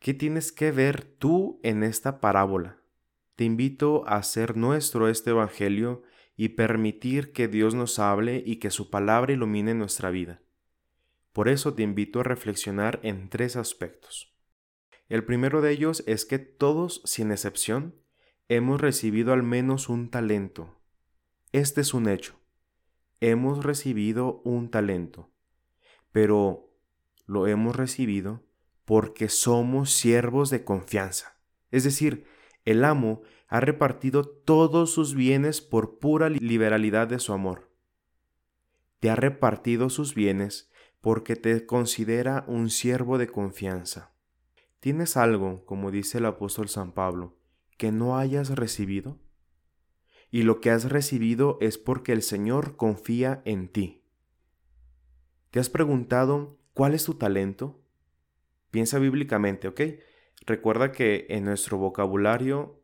¿Qué 0.00 0.14
tienes 0.14 0.50
que 0.50 0.72
ver 0.72 1.04
tú 1.04 1.60
en 1.62 1.82
esta 1.82 2.20
parábola? 2.20 2.78
Te 3.36 3.44
invito 3.44 4.06
a 4.08 4.16
hacer 4.16 4.56
nuestro 4.56 5.08
este 5.08 5.30
Evangelio 5.30 6.02
y 6.36 6.50
permitir 6.50 7.32
que 7.32 7.46
Dios 7.46 7.74
nos 7.74 7.98
hable 7.98 8.42
y 8.44 8.56
que 8.56 8.70
su 8.70 8.90
palabra 8.90 9.32
ilumine 9.32 9.74
nuestra 9.74 10.10
vida. 10.10 10.40
Por 11.32 11.48
eso 11.48 11.74
te 11.74 11.82
invito 11.82 12.20
a 12.20 12.24
reflexionar 12.24 12.98
en 13.02 13.28
tres 13.28 13.56
aspectos. 13.56 14.34
El 15.08 15.24
primero 15.24 15.60
de 15.60 15.70
ellos 15.70 16.02
es 16.06 16.24
que 16.24 16.38
todos, 16.38 17.02
sin 17.04 17.30
excepción, 17.30 17.94
hemos 18.48 18.80
recibido 18.80 19.34
al 19.34 19.42
menos 19.42 19.88
un 19.90 20.10
talento. 20.10 20.74
Este 21.52 21.82
es 21.82 21.92
un 21.92 22.08
hecho. 22.08 22.40
Hemos 23.20 23.62
recibido 23.62 24.40
un 24.44 24.70
talento. 24.70 25.30
Pero 26.12 26.74
lo 27.26 27.46
hemos 27.46 27.76
recibido 27.76 28.42
porque 28.86 29.28
somos 29.28 29.92
siervos 29.92 30.48
de 30.48 30.64
confianza. 30.64 31.38
Es 31.70 31.84
decir, 31.84 32.24
el 32.64 32.84
amo 32.84 33.20
ha 33.48 33.60
repartido 33.60 34.26
todos 34.26 34.92
sus 34.92 35.14
bienes 35.14 35.60
por 35.60 35.98
pura 35.98 36.30
liberalidad 36.30 37.06
de 37.06 37.18
su 37.18 37.34
amor. 37.34 37.70
Te 39.00 39.10
ha 39.10 39.16
repartido 39.16 39.90
sus 39.90 40.14
bienes 40.14 40.70
porque 41.02 41.36
te 41.36 41.66
considera 41.66 42.44
un 42.48 42.70
siervo 42.70 43.18
de 43.18 43.28
confianza. 43.28 44.14
¿Tienes 44.80 45.16
algo, 45.16 45.64
como 45.66 45.90
dice 45.90 46.18
el 46.18 46.26
apóstol 46.26 46.68
San 46.68 46.92
Pablo, 46.92 47.37
que 47.78 47.90
no 47.90 48.18
hayas 48.18 48.50
recibido? 48.50 49.18
Y 50.30 50.42
lo 50.42 50.60
que 50.60 50.70
has 50.70 50.90
recibido 50.90 51.56
es 51.62 51.78
porque 51.78 52.12
el 52.12 52.20
Señor 52.20 52.76
confía 52.76 53.40
en 53.46 53.68
ti. 53.68 54.02
¿Te 55.50 55.60
has 55.60 55.70
preguntado 55.70 56.58
¿Cuál 56.78 56.94
es 56.94 57.02
tu 57.02 57.14
talento? 57.14 57.82
Piensa 58.70 59.00
bíblicamente, 59.00 59.66
¿ok? 59.66 59.80
Recuerda 60.46 60.92
que 60.92 61.26
en 61.28 61.44
nuestro 61.44 61.76
vocabulario 61.76 62.80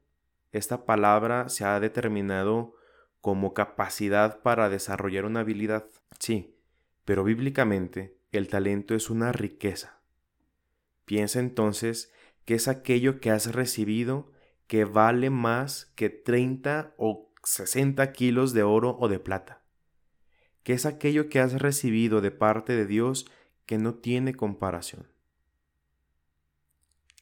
esta 0.50 0.84
palabra 0.84 1.48
se 1.48 1.64
ha 1.64 1.78
determinado 1.78 2.74
como 3.20 3.54
capacidad 3.54 4.42
para 4.42 4.68
desarrollar 4.68 5.26
una 5.26 5.38
habilidad. 5.38 5.86
Sí, 6.18 6.58
pero 7.04 7.22
bíblicamente 7.22 8.18
el 8.32 8.48
talento 8.48 8.96
es 8.96 9.10
una 9.10 9.30
riqueza. 9.30 10.00
Piensa 11.04 11.38
entonces 11.38 12.12
que 12.44 12.54
es 12.54 12.66
aquello 12.66 13.20
que 13.20 13.30
has 13.30 13.54
recibido 13.54 14.32
que 14.74 14.84
vale 14.84 15.30
más 15.30 15.92
que 15.94 16.10
30 16.10 16.94
o 16.96 17.32
60 17.44 18.10
kilos 18.10 18.52
de 18.54 18.64
oro 18.64 18.96
o 18.98 19.06
de 19.06 19.20
plata. 19.20 19.62
Que 20.64 20.72
es 20.72 20.84
aquello 20.84 21.28
que 21.28 21.38
has 21.38 21.62
recibido 21.62 22.20
de 22.20 22.32
parte 22.32 22.72
de 22.72 22.84
Dios 22.84 23.30
que 23.66 23.78
no 23.78 23.94
tiene 23.94 24.34
comparación? 24.34 25.06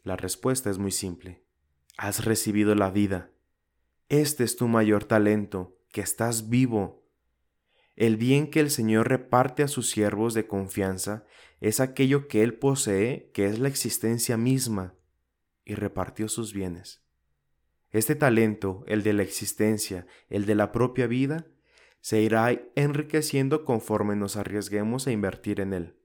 La 0.02 0.16
respuesta 0.16 0.70
es 0.70 0.78
muy 0.78 0.92
simple. 0.92 1.42
Has 1.98 2.24
recibido 2.24 2.74
la 2.74 2.90
vida. 2.90 3.32
Este 4.08 4.44
es 4.44 4.56
tu 4.56 4.66
mayor 4.66 5.04
talento, 5.04 5.76
que 5.90 6.00
estás 6.00 6.48
vivo. 6.48 7.04
El 7.96 8.16
bien 8.16 8.50
que 8.50 8.60
el 8.60 8.70
Señor 8.70 9.10
reparte 9.10 9.62
a 9.62 9.68
sus 9.68 9.90
siervos 9.90 10.32
de 10.32 10.46
confianza 10.46 11.26
es 11.60 11.80
aquello 11.80 12.28
que 12.28 12.42
Él 12.42 12.54
posee, 12.54 13.30
que 13.34 13.44
es 13.44 13.58
la 13.58 13.68
existencia 13.68 14.38
misma, 14.38 14.94
y 15.66 15.74
repartió 15.74 16.30
sus 16.30 16.54
bienes. 16.54 17.02
Este 17.92 18.14
talento, 18.14 18.84
el 18.86 19.02
de 19.02 19.12
la 19.12 19.22
existencia, 19.22 20.06
el 20.28 20.46
de 20.46 20.54
la 20.54 20.72
propia 20.72 21.06
vida, 21.06 21.46
se 22.00 22.20
irá 22.20 22.50
enriqueciendo 22.74 23.64
conforme 23.64 24.16
nos 24.16 24.36
arriesguemos 24.36 25.06
a 25.06 25.12
invertir 25.12 25.60
en 25.60 25.72
él 25.72 25.96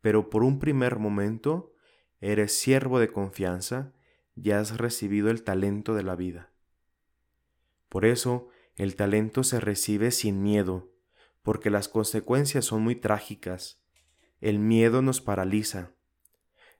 pero 0.00 0.30
por 0.30 0.42
un 0.42 0.58
primer 0.58 0.98
momento 0.98 1.72
eres 2.20 2.58
siervo 2.58 2.98
de 2.98 3.08
confianza 3.08 3.92
y 4.34 4.50
has 4.52 4.78
recibido 4.78 5.30
el 5.30 5.42
talento 5.42 5.94
de 5.94 6.02
la 6.02 6.16
vida. 6.16 6.52
Por 7.88 8.04
eso 8.04 8.48
el 8.76 8.96
talento 8.96 9.42
se 9.42 9.60
recibe 9.60 10.10
sin 10.10 10.42
miedo, 10.42 10.92
porque 11.42 11.70
las 11.70 11.88
consecuencias 11.88 12.64
son 12.64 12.82
muy 12.82 12.94
trágicas. 12.94 13.82
El 14.40 14.58
miedo 14.58 15.02
nos 15.02 15.20
paraliza. 15.20 15.92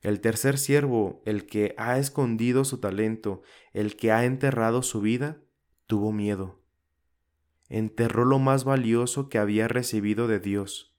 El 0.00 0.20
tercer 0.20 0.58
siervo, 0.58 1.22
el 1.24 1.46
que 1.46 1.74
ha 1.76 1.98
escondido 1.98 2.64
su 2.64 2.78
talento, 2.78 3.42
el 3.72 3.96
que 3.96 4.12
ha 4.12 4.24
enterrado 4.24 4.82
su 4.82 5.00
vida, 5.00 5.38
tuvo 5.86 6.12
miedo. 6.12 6.60
Enterró 7.68 8.24
lo 8.24 8.38
más 8.38 8.64
valioso 8.64 9.28
que 9.28 9.38
había 9.38 9.66
recibido 9.68 10.28
de 10.28 10.38
Dios 10.40 10.94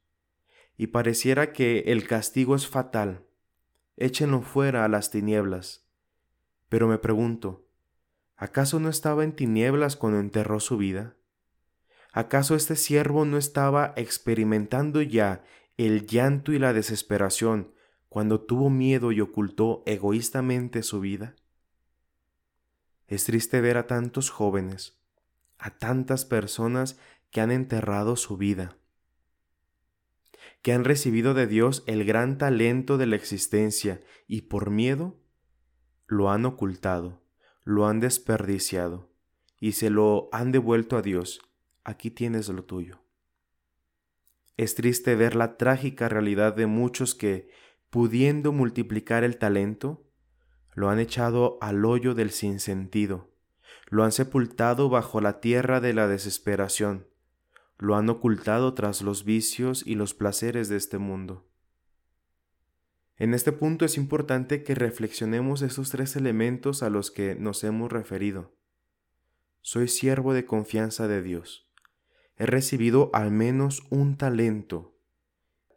y 0.80 0.88
pareciera 0.88 1.52
que 1.52 1.80
el 1.88 2.08
castigo 2.08 2.56
es 2.56 2.68
fatal. 2.68 3.26
Échenlo 3.98 4.42
fuera 4.42 4.86
a 4.86 4.88
las 4.88 5.12
tinieblas. 5.12 5.86
Pero 6.70 6.88
me 6.88 6.98
pregunto, 6.98 7.68
¿acaso 8.38 8.80
no 8.80 8.88
estaba 8.88 9.26
en 9.26 9.34
tinieblas 9.34 9.98
cuando 9.98 10.20
enterró 10.20 10.62
su 10.62 10.78
vida? 10.78 11.18
¿Acaso 12.14 12.56
este 12.56 12.78
siervo 12.78 13.26
no 13.26 13.38
estaba 13.38 13.94
experimentando 13.98 15.02
ya 15.02 15.44
el 15.76 16.08
llanto 16.08 16.54
y 16.54 16.60
la 16.60 16.72
desesperación 16.72 17.74
cuando 18.10 18.42
tuvo 18.42 18.70
miedo 18.70 19.12
y 19.12 19.22
ocultó 19.22 19.84
egoístamente 19.86 20.84
su 20.84 21.00
vida? 21.00 21.36
Es 23.08 23.24
triste 23.24 23.62
ver 23.62 23.78
a 23.78 23.88
tantos 23.88 24.30
jóvenes, 24.30 25.00
a 25.58 25.72
tantas 25.72 26.26
personas 26.26 27.00
que 27.32 27.42
han 27.42 27.52
enterrado 27.52 28.16
su 28.16 28.38
vida 28.38 28.80
que 30.62 30.74
han 30.74 30.84
recibido 30.84 31.34
de 31.34 31.48
Dios 31.48 31.84
el 31.86 32.06
gran 32.06 32.38
talento 32.38 32.98
de 32.98 33.08
la 33.08 33.16
existencia 33.16 34.02
y 34.28 34.42
por 34.42 34.70
miedo 34.70 35.18
lo 36.08 36.30
han 36.30 36.46
ocultado, 36.46 37.22
lo 37.64 37.88
han 37.88 38.00
desperdiciado 38.00 39.10
y 39.60 39.74
se 39.74 39.90
lo 39.90 40.30
han 40.32 40.52
devuelto 40.52 40.98
a 40.98 41.02
Dios. 41.02 41.42
Aquí 41.84 42.12
tienes 42.12 42.50
lo 42.50 42.64
tuyo. 42.64 43.00
Es 44.58 44.76
triste 44.76 45.16
ver 45.16 45.36
la 45.36 45.58
trágica 45.58 46.10
realidad 46.10 46.54
de 46.54 46.66
muchos 46.66 47.16
que, 47.16 47.50
pudiendo 47.90 48.52
multiplicar 48.52 49.24
el 49.24 49.38
talento, 49.38 50.06
lo 50.74 50.90
han 50.90 51.00
echado 51.00 51.58
al 51.62 51.86
hoyo 51.86 52.14
del 52.14 52.30
sinsentido, 52.30 53.32
lo 53.90 54.04
han 54.04 54.12
sepultado 54.12 54.90
bajo 54.90 55.22
la 55.22 55.40
tierra 55.40 55.82
de 55.82 55.94
la 55.94 56.08
desesperación, 56.08 57.08
lo 57.78 57.96
han 57.96 58.10
ocultado 58.10 58.74
tras 58.74 59.02
los 59.02 59.24
vicios 59.24 59.84
y 59.86 59.96
los 59.96 60.14
placeres 60.14 60.70
de 60.70 60.78
este 60.78 61.00
mundo. 61.00 61.48
En 63.18 63.34
este 63.34 63.52
punto 63.52 63.84
es 63.84 63.98
importante 63.98 64.64
que 64.64 64.76
reflexionemos 64.76 65.62
esos 65.62 65.90
tres 65.90 66.16
elementos 66.16 66.84
a 66.84 66.90
los 66.90 67.12
que 67.12 67.36
nos 67.36 67.64
hemos 67.64 67.92
referido. 67.92 68.56
Soy 69.62 69.90
siervo 69.90 70.34
de 70.34 70.46
confianza 70.46 71.08
de 71.08 71.22
Dios. 71.22 71.70
He 72.38 72.46
recibido 72.46 73.10
al 73.14 73.32
menos 73.32 73.84
un 73.90 74.16
talento 74.16 74.99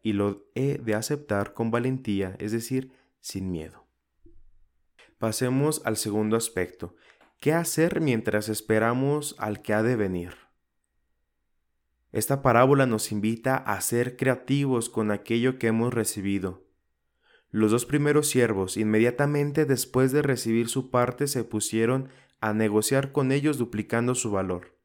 y 0.03 0.13
lo 0.13 0.47
he 0.55 0.79
de 0.79 0.95
aceptar 0.95 1.55
con 1.55 1.71
valentía, 1.71 2.37
es 2.39 2.53
decir, 2.53 2.93
sin 3.21 3.51
miedo. 3.51 3.87
Pasemos 5.19 5.83
al 5.85 5.97
segundo 5.97 6.37
aspecto. 6.37 6.97
¿Qué 7.39 7.53
hacer 7.53 8.01
mientras 8.01 8.49
esperamos 8.49 9.37
al 9.39 9.63
que 9.63 9.75
ha 9.75 9.83
de 9.83 9.97
venir? 9.97 10.35
Esta 12.11 12.43
parábola 12.43 12.87
nos 12.87 13.11
invita 13.11 13.57
a 13.57 13.81
ser 13.81 14.17
creativos 14.17 14.91
con 14.91 15.11
aquello 15.11 15.59
que 15.59 15.69
hemos 15.69 15.95
recibido. 15.95 16.63
Los 17.51 17.71
dos 17.71 17.87
primeros 17.87 18.29
siervos, 18.29 18.77
inmediatamente 18.77 19.65
después 19.65 20.13
de 20.13 20.23
recibir 20.23 20.69
su 20.69 20.91
parte, 20.91 21.27
se 21.27 21.45
pusieron 21.45 22.09
a 22.41 22.53
negociar 22.53 23.13
con 23.13 23.31
ellos 23.31 23.59
duplicando 23.59 24.15
su 24.15 24.31
valor. 24.31 24.77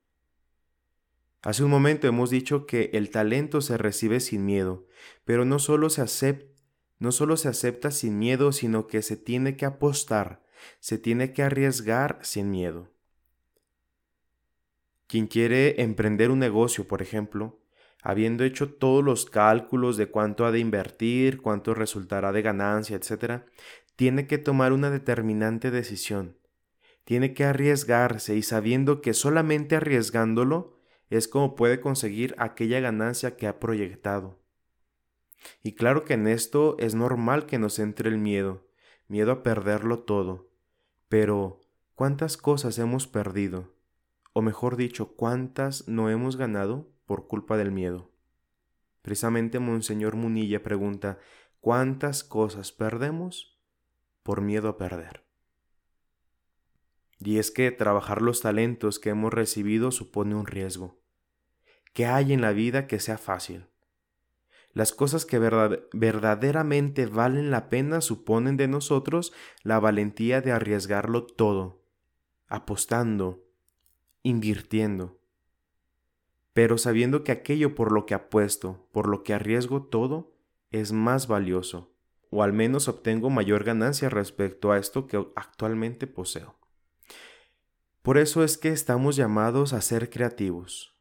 Hace 1.44 1.64
un 1.64 1.70
momento 1.70 2.08
hemos 2.08 2.30
dicho 2.30 2.66
que 2.66 2.90
el 2.94 3.10
talento 3.10 3.62
se 3.62 3.78
recibe 3.78 4.20
sin 4.20 4.46
miedo, 4.46 4.88
pero 5.24 5.46
no 5.46 5.60
solo 5.60 5.90
se 5.90 6.02
acepta, 6.02 7.92
sin 7.92 8.18
miedo, 8.18 8.52
sino 8.52 8.88
que 8.88 9.02
se 9.02 9.18
tiene 9.18 9.56
que 9.56 9.66
apostar, 9.66 10.44
se 10.80 10.98
tiene 10.98 11.34
que 11.34 11.44
arriesgar 11.44 12.20
sin 12.24 12.50
miedo. 12.50 12.92
Quien 15.06 15.28
quiere 15.28 15.82
emprender 15.82 16.32
un 16.32 16.40
negocio, 16.40 16.88
por 16.88 17.02
ejemplo, 17.02 17.62
habiendo 18.02 18.44
hecho 18.44 18.74
todos 18.74 19.04
los 19.04 19.26
cálculos 19.26 19.96
de 19.96 20.08
cuánto 20.08 20.46
ha 20.46 20.52
de 20.52 20.60
invertir, 20.60 21.42
cuánto 21.42 21.74
resultará 21.74 22.32
de 22.32 22.42
ganancia, 22.42 22.98
etc., 22.98 23.44
tiene 23.96 24.28
que 24.28 24.38
tomar 24.38 24.74
una 24.74 24.90
determinante 24.90 25.72
decisión. 25.72 26.38
Tiene 27.04 27.34
que 27.34 27.46
arriesgarse 27.46 28.36
y 28.36 28.44
sabiendo 28.44 29.02
que 29.02 29.14
solamente 29.14 29.76
arriesgándolo 29.76 30.77
es 31.10 31.28
como 31.28 31.56
puede 31.56 31.80
conseguir 31.80 32.36
aquella 32.38 32.80
ganancia 32.80 33.38
que 33.38 33.48
ha 33.48 33.60
proyectado. 33.60 34.40
Y 35.64 35.74
claro 35.74 36.04
que 36.06 36.16
en 36.16 36.28
esto 36.28 36.76
es 36.80 36.96
normal 36.96 37.46
que 37.46 37.60
nos 37.60 37.80
entre 37.80 38.10
el 38.10 38.18
miedo, 38.18 38.68
miedo 39.08 39.32
a 39.32 39.44
perderlo 39.44 40.00
todo. 40.00 40.50
Pero, 41.10 41.62
¿cuántas 41.96 42.38
cosas 42.38 42.78
hemos 42.80 43.08
perdido? 43.08 43.78
o 44.38 44.44
mejor 44.44 44.76
dicho, 44.76 45.16
cuántas 45.16 45.88
no 45.88 46.12
hemos 46.12 46.38
ganado 46.38 46.92
por 47.08 47.28
culpa 47.28 47.58
del 47.58 47.72
miedo. 47.72 48.12
Precisamente 49.02 49.58
Monseñor 49.58 50.16
Munilla 50.16 50.62
pregunta, 50.62 51.18
¿cuántas 51.60 52.24
cosas 52.24 52.72
perdemos 52.72 53.60
por 54.22 54.42
miedo 54.42 54.70
a 54.70 54.78
perder? 54.78 55.27
Y 57.20 57.40
es 57.40 57.52
que 57.52 57.72
trabajar 57.72 58.22
los 58.22 58.42
talentos 58.42 59.00
que 59.00 59.10
hemos 59.10 59.34
recibido 59.34 59.92
supone 59.92 60.36
un 60.36 60.46
riesgo. 60.46 61.00
¿Qué 61.94 62.06
hay 62.06 62.34
en 62.34 62.42
la 62.42 62.52
vida 62.52 62.88
que 62.88 63.00
sea 63.00 63.18
fácil? 63.18 63.66
Las 64.74 64.94
cosas 64.94 65.26
que 65.26 65.40
verdaderamente 65.40 67.08
valen 67.08 67.50
la 67.50 67.70
pena 67.70 68.02
suponen 68.02 68.58
de 68.58 68.68
nosotros 68.68 69.34
la 69.64 69.80
valentía 69.80 70.42
de 70.42 70.52
arriesgarlo 70.52 71.26
todo, 71.26 71.82
apostando, 72.48 73.44
invirtiendo, 74.22 75.18
pero 76.54 76.78
sabiendo 76.80 77.24
que 77.24 77.32
aquello 77.32 77.76
por 77.76 77.92
lo 77.92 78.06
que 78.06 78.14
apuesto, 78.14 78.88
por 78.92 79.08
lo 79.08 79.24
que 79.24 79.34
arriesgo 79.34 79.84
todo, 79.84 80.34
es 80.72 80.92
más 80.92 81.28
valioso, 81.28 81.94
o 82.30 82.44
al 82.44 82.52
menos 82.52 82.88
obtengo 82.88 83.30
mayor 83.30 83.64
ganancia 83.64 84.10
respecto 84.10 84.72
a 84.72 84.78
esto 84.78 85.08
que 85.08 85.18
actualmente 85.36 86.08
poseo. 86.08 86.57
Por 88.08 88.18
eso 88.18 88.44
es 88.44 88.58
que 88.58 88.70
estamos 88.70 89.16
llamados 89.16 89.74
a 89.74 89.82
ser 89.82 90.10
creativos. 90.10 90.96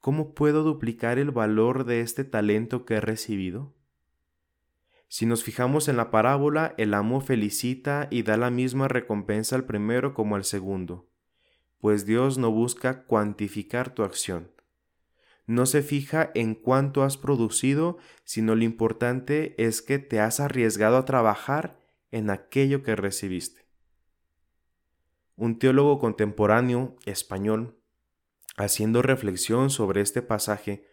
¿Cómo 0.00 0.34
puedo 0.34 0.64
duplicar 0.64 1.18
el 1.18 1.30
valor 1.30 1.84
de 1.84 2.00
este 2.00 2.24
talento 2.24 2.84
que 2.84 2.94
he 2.94 3.00
recibido? 3.00 3.74
Si 5.06 5.26
nos 5.26 5.44
fijamos 5.44 5.86
en 5.86 5.96
la 5.96 6.10
parábola, 6.10 6.74
el 6.78 6.94
amo 6.94 7.20
felicita 7.20 8.08
y 8.10 8.22
da 8.22 8.36
la 8.36 8.50
misma 8.50 8.88
recompensa 8.88 9.54
al 9.54 9.64
primero 9.64 10.14
como 10.14 10.34
al 10.34 10.44
segundo 10.44 11.08
pues 11.84 12.06
Dios 12.06 12.38
no 12.38 12.50
busca 12.50 13.02
cuantificar 13.04 13.94
tu 13.94 14.04
acción. 14.04 14.50
No 15.46 15.66
se 15.66 15.82
fija 15.82 16.30
en 16.34 16.54
cuánto 16.54 17.02
has 17.02 17.18
producido, 17.18 17.98
sino 18.24 18.54
lo 18.54 18.64
importante 18.64 19.54
es 19.62 19.82
que 19.82 19.98
te 19.98 20.18
has 20.18 20.40
arriesgado 20.40 20.96
a 20.96 21.04
trabajar 21.04 21.78
en 22.10 22.30
aquello 22.30 22.82
que 22.82 22.96
recibiste. 22.96 23.63
Un 25.36 25.58
teólogo 25.58 25.98
contemporáneo 25.98 26.96
español, 27.06 27.76
haciendo 28.56 29.02
reflexión 29.02 29.70
sobre 29.70 30.00
este 30.00 30.22
pasaje, 30.22 30.86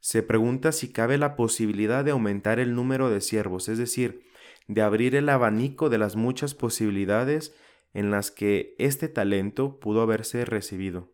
se 0.00 0.22
pregunta 0.22 0.72
si 0.72 0.92
cabe 0.92 1.18
la 1.18 1.36
posibilidad 1.36 2.04
de 2.04 2.10
aumentar 2.10 2.58
el 2.58 2.74
número 2.74 3.10
de 3.10 3.20
siervos, 3.20 3.68
es 3.68 3.78
decir, 3.78 4.22
de 4.66 4.82
abrir 4.82 5.14
el 5.14 5.28
abanico 5.28 5.88
de 5.88 5.98
las 5.98 6.16
muchas 6.16 6.54
posibilidades 6.54 7.54
en 7.92 8.10
las 8.10 8.30
que 8.30 8.74
este 8.78 9.08
talento 9.08 9.80
pudo 9.80 10.00
haberse 10.00 10.44
recibido. 10.44 11.12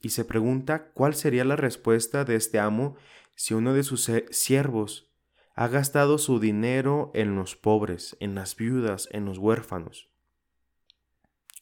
Y 0.00 0.10
se 0.10 0.24
pregunta 0.24 0.90
cuál 0.92 1.14
sería 1.14 1.44
la 1.44 1.56
respuesta 1.56 2.24
de 2.24 2.36
este 2.36 2.58
amo 2.58 2.96
si 3.34 3.54
uno 3.54 3.72
de 3.74 3.82
sus 3.82 4.10
siervos 4.30 5.12
ha 5.54 5.68
gastado 5.68 6.18
su 6.18 6.38
dinero 6.38 7.10
en 7.14 7.34
los 7.34 7.56
pobres, 7.56 8.16
en 8.20 8.34
las 8.34 8.56
viudas, 8.56 9.08
en 9.10 9.24
los 9.24 9.38
huérfanos. 9.38 10.07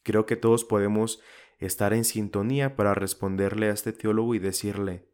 Creo 0.06 0.24
que 0.24 0.36
todos 0.36 0.64
podemos 0.64 1.20
estar 1.58 1.92
en 1.92 2.04
sintonía 2.04 2.76
para 2.76 2.94
responderle 2.94 3.66
a 3.66 3.72
este 3.72 3.92
teólogo 3.92 4.36
y 4.36 4.38
decirle, 4.38 5.08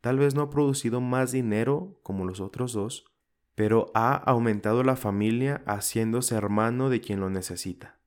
tal 0.00 0.18
vez 0.18 0.34
no 0.34 0.42
ha 0.42 0.50
producido 0.50 1.00
más 1.00 1.30
dinero 1.30 2.00
como 2.02 2.24
los 2.24 2.40
otros 2.40 2.72
dos, 2.72 3.04
pero 3.54 3.92
ha 3.94 4.16
aumentado 4.16 4.82
la 4.82 4.96
familia 4.96 5.62
haciéndose 5.66 6.34
hermano 6.34 6.90
de 6.90 7.00
quien 7.00 7.20
lo 7.20 7.30
necesita. 7.30 8.00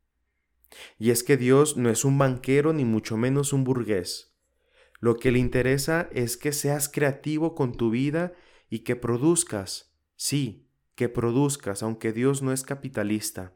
Y 0.99 1.11
es 1.11 1.23
que 1.23 1.37
Dios 1.37 1.77
no 1.77 1.89
es 1.89 2.03
un 2.03 2.17
banquero 2.17 2.73
ni 2.73 2.83
mucho 2.83 3.15
menos 3.15 3.53
un 3.53 3.63
burgués. 3.63 4.35
Lo 4.99 5.15
que 5.15 5.31
le 5.31 5.39
interesa 5.39 6.09
es 6.11 6.35
que 6.35 6.51
seas 6.51 6.89
creativo 6.89 7.55
con 7.55 7.71
tu 7.71 7.89
vida 7.89 8.33
y 8.69 8.79
que 8.79 8.97
produzcas, 8.97 9.95
sí, 10.17 10.67
que 10.93 11.07
produzcas, 11.07 11.81
aunque 11.83 12.11
Dios 12.11 12.41
no 12.41 12.51
es 12.51 12.63
capitalista, 12.63 13.53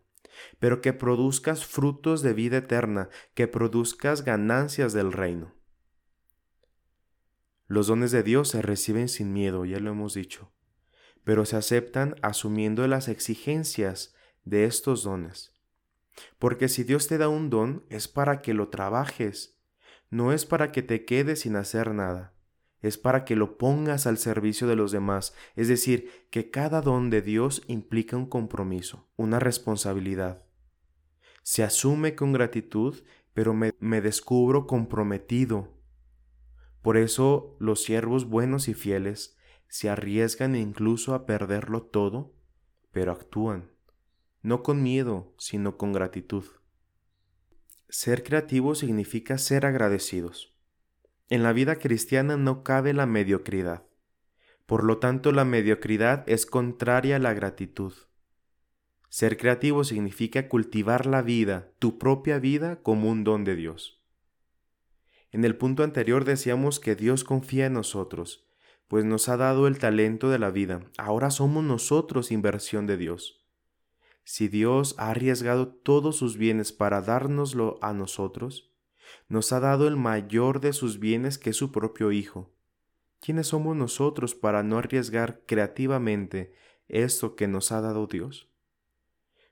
pero 0.60 0.82
que 0.82 0.93
produzcas 0.93 1.65
frutos 1.65 2.21
de 2.21 2.34
vida 2.34 2.58
eterna, 2.58 3.10
que 3.34 3.48
produzcas 3.48 4.24
ganancias 4.24 4.93
del 4.93 5.12
reino. 5.12 5.54
Los 7.67 7.88
dones 7.88 8.12
de 8.12 8.24
Dios 8.24 8.50
se 8.50 8.62
reciben 8.62 9.10
sin 9.10 9.34
miedo, 9.34 9.65
ya 9.65 9.80
lo 9.80 9.91
hemos 9.91 10.13
dicho 10.13 10.52
pero 11.26 11.43
se 11.43 11.58
aceptan 11.58 12.15
asumiendo 12.21 12.88
las 12.88 13.10
exigencias 13.10 14.15
de 14.45 14.63
estos 14.63 15.04
dones. 15.04 15.52
Porque 16.39 16.69
si 16.69 16.86
Dios 16.86 17.08
te 17.08 17.17
da 17.17 17.28
un 17.28 17.50
don 17.50 17.84
es 17.89 18.08
para 18.08 18.41
que 18.41 18.54
lo 18.54 18.69
trabajes, 18.69 19.60
no 20.10 20.32
es 20.32 20.45
para 20.45 20.71
que 20.71 20.84
te 20.84 21.04
quedes 21.04 21.41
sin 21.41 21.58
hacer 21.58 21.93
nada, 21.93 22.35
es 22.81 22.97
para 22.97 23.25
que 23.25 23.35
lo 23.35 23.57
pongas 23.57 24.05
al 24.07 24.17
servicio 24.17 24.67
de 24.67 24.75
los 24.75 24.91
demás, 24.91 25.33
es 25.55 25.67
decir, 25.67 26.09
que 26.29 26.51
cada 26.51 26.81
don 26.81 27.09
de 27.09 27.21
Dios 27.21 27.63
implica 27.67 28.17
un 28.17 28.27
compromiso, 28.27 29.09
una 29.15 29.39
responsabilidad. 29.39 30.43
Se 31.43 31.63
asume 31.63 32.15
con 32.15 32.33
gratitud, 32.33 33.03
pero 33.33 33.53
me, 33.53 33.73
me 33.79 34.01
descubro 34.01 34.67
comprometido. 34.67 35.73
Por 36.81 36.97
eso 36.97 37.55
los 37.59 37.83
siervos 37.83 38.25
buenos 38.29 38.67
y 38.67 38.73
fieles 38.73 39.38
se 39.67 39.89
arriesgan 39.89 40.55
incluso 40.55 41.13
a 41.13 41.25
perderlo 41.25 41.83
todo, 41.83 42.35
pero 42.91 43.11
actúan, 43.11 43.71
no 44.41 44.63
con 44.63 44.81
miedo, 44.83 45.33
sino 45.38 45.77
con 45.77 45.91
gratitud. 45.91 46.45
Ser 47.89 48.23
creativo 48.23 48.75
significa 48.75 49.38
ser 49.38 49.65
agradecidos. 49.65 50.54
En 51.29 51.41
la 51.41 51.53
vida 51.53 51.77
cristiana 51.77 52.38
no 52.38 52.63
cabe 52.63 52.93
la 52.93 53.07
mediocridad. 53.07 53.83
Por 54.65 54.83
lo 54.83 54.99
tanto, 54.99 55.31
la 55.31 55.45
mediocridad 55.45 56.23
es 56.27 56.45
contraria 56.45 57.15
a 57.15 57.19
la 57.19 57.33
gratitud. 57.33 57.93
Ser 59.09 59.38
creativo 59.38 59.83
significa 59.83 60.47
cultivar 60.47 61.05
la 61.05 61.21
vida, 61.21 61.71
tu 61.79 61.97
propia 61.97 62.38
vida, 62.38 62.81
como 62.83 63.09
un 63.09 63.23
don 63.23 63.43
de 63.43 63.55
Dios. 63.55 64.03
En 65.31 65.45
el 65.45 65.55
punto 65.55 65.83
anterior 65.83 66.25
decíamos 66.25 66.79
que 66.79 66.95
Dios 66.95 67.23
confía 67.23 67.65
en 67.65 67.73
nosotros, 67.73 68.47
pues 68.88 69.03
nos 69.03 69.27
ha 69.27 69.38
dado 69.38 69.67
el 69.67 69.79
talento 69.79 70.29
de 70.29 70.39
la 70.39 70.51
vida. 70.51 70.81
Ahora 70.97 71.31
somos 71.31 71.63
nosotros 71.63 72.31
inversión 72.31 72.85
de 72.88 72.97
Dios. 72.97 73.45
Si 74.23 74.47
Dios 74.47 74.95
ha 74.97 75.09
arriesgado 75.09 75.67
todos 75.69 76.17
sus 76.17 76.38
bienes 76.38 76.71
para 76.71 77.01
dárnoslo 77.01 77.77
a 77.81 77.93
nosotros, 77.93 78.74
nos 79.27 79.53
ha 79.53 79.59
dado 79.59 79.87
el 79.87 79.95
mayor 79.95 80.59
de 80.59 80.73
sus 80.73 80.99
bienes 80.99 81.37
que 81.37 81.51
es 81.51 81.55
su 81.55 81.71
propio 81.71 82.11
Hijo. 82.11 82.53
¿Quiénes 83.19 83.47
somos 83.47 83.75
nosotros 83.75 84.35
para 84.35 84.61
no 84.61 84.77
arriesgar 84.77 85.41
creativamente 85.45 86.53
esto 86.87 87.35
que 87.35 87.47
nos 87.47 87.71
ha 87.71 87.81
dado 87.81 88.07
Dios? 88.07 88.49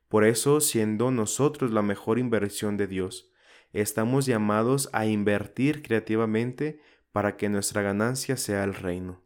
Por 0.09 0.25
eso, 0.25 0.61
siendo 0.61 1.09
nosotros 1.09 1.71
la 1.71 1.81
mejor 1.81 2.19
inversión 2.19 2.77
de 2.77 2.85
Dios, 2.85 3.31
estamos 3.71 4.27
llamados 4.27 4.89
a 4.93 5.07
invertir 5.07 5.81
creativamente 5.81 6.79
para 7.11 7.35
que 7.35 7.49
nuestra 7.49 7.81
ganancia 7.81 8.37
sea 8.37 8.63
el 8.63 8.75
reino. 8.75 9.23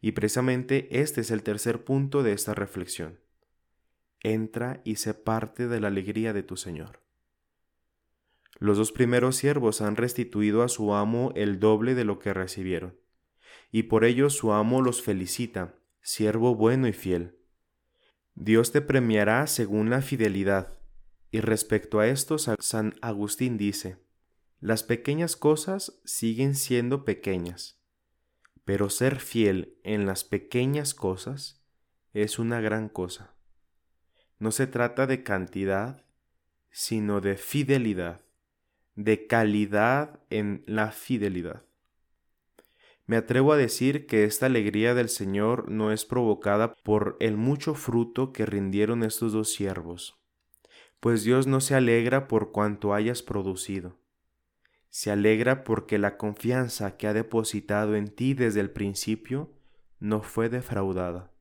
Y 0.00 0.12
precisamente 0.12 0.88
este 1.00 1.20
es 1.20 1.30
el 1.30 1.42
tercer 1.42 1.84
punto 1.84 2.22
de 2.22 2.32
esta 2.32 2.54
reflexión. 2.54 3.20
Entra 4.22 4.80
y 4.84 4.96
sé 4.96 5.12
parte 5.12 5.68
de 5.68 5.80
la 5.80 5.88
alegría 5.88 6.32
de 6.32 6.42
tu 6.42 6.56
Señor. 6.56 7.01
Los 8.62 8.78
dos 8.78 8.92
primeros 8.92 9.34
siervos 9.34 9.80
han 9.80 9.96
restituido 9.96 10.62
a 10.62 10.68
su 10.68 10.94
amo 10.94 11.32
el 11.34 11.58
doble 11.58 11.96
de 11.96 12.04
lo 12.04 12.20
que 12.20 12.32
recibieron, 12.32 12.96
y 13.72 13.82
por 13.82 14.04
ello 14.04 14.30
su 14.30 14.52
amo 14.52 14.82
los 14.82 15.02
felicita, 15.02 15.74
siervo 16.00 16.54
bueno 16.54 16.86
y 16.86 16.92
fiel. 16.92 17.36
Dios 18.36 18.70
te 18.70 18.80
premiará 18.80 19.48
según 19.48 19.90
la 19.90 20.00
fidelidad, 20.00 20.78
y 21.32 21.40
respecto 21.40 21.98
a 21.98 22.06
esto 22.06 22.38
San 22.38 22.94
Agustín 23.02 23.58
dice, 23.58 23.96
las 24.60 24.84
pequeñas 24.84 25.34
cosas 25.34 26.00
siguen 26.04 26.54
siendo 26.54 27.04
pequeñas, 27.04 27.82
pero 28.64 28.90
ser 28.90 29.18
fiel 29.18 29.76
en 29.82 30.06
las 30.06 30.22
pequeñas 30.22 30.94
cosas 30.94 31.64
es 32.12 32.38
una 32.38 32.60
gran 32.60 32.88
cosa. 32.88 33.34
No 34.38 34.52
se 34.52 34.68
trata 34.68 35.08
de 35.08 35.24
cantidad, 35.24 36.06
sino 36.70 37.20
de 37.20 37.36
fidelidad 37.36 38.21
de 38.94 39.26
calidad 39.26 40.20
en 40.30 40.62
la 40.66 40.92
fidelidad. 40.92 41.62
Me 43.06 43.16
atrevo 43.16 43.52
a 43.52 43.56
decir 43.56 44.06
que 44.06 44.24
esta 44.24 44.46
alegría 44.46 44.94
del 44.94 45.08
Señor 45.08 45.68
no 45.68 45.92
es 45.92 46.04
provocada 46.04 46.74
por 46.74 47.16
el 47.20 47.36
mucho 47.36 47.74
fruto 47.74 48.32
que 48.32 48.46
rindieron 48.46 49.02
estos 49.02 49.32
dos 49.32 49.52
siervos, 49.52 50.18
pues 51.00 51.24
Dios 51.24 51.46
no 51.46 51.60
se 51.60 51.74
alegra 51.74 52.28
por 52.28 52.52
cuanto 52.52 52.94
hayas 52.94 53.22
producido, 53.22 53.98
se 54.92 55.10
alegra 55.10 55.64
porque 55.64 55.98
la 55.98 56.18
confianza 56.18 56.98
que 56.98 57.06
ha 57.06 57.14
depositado 57.14 57.96
en 57.96 58.08
ti 58.08 58.34
desde 58.34 58.60
el 58.60 58.70
principio 58.70 59.50
no 59.98 60.22
fue 60.22 60.48
defraudada. 60.50 61.32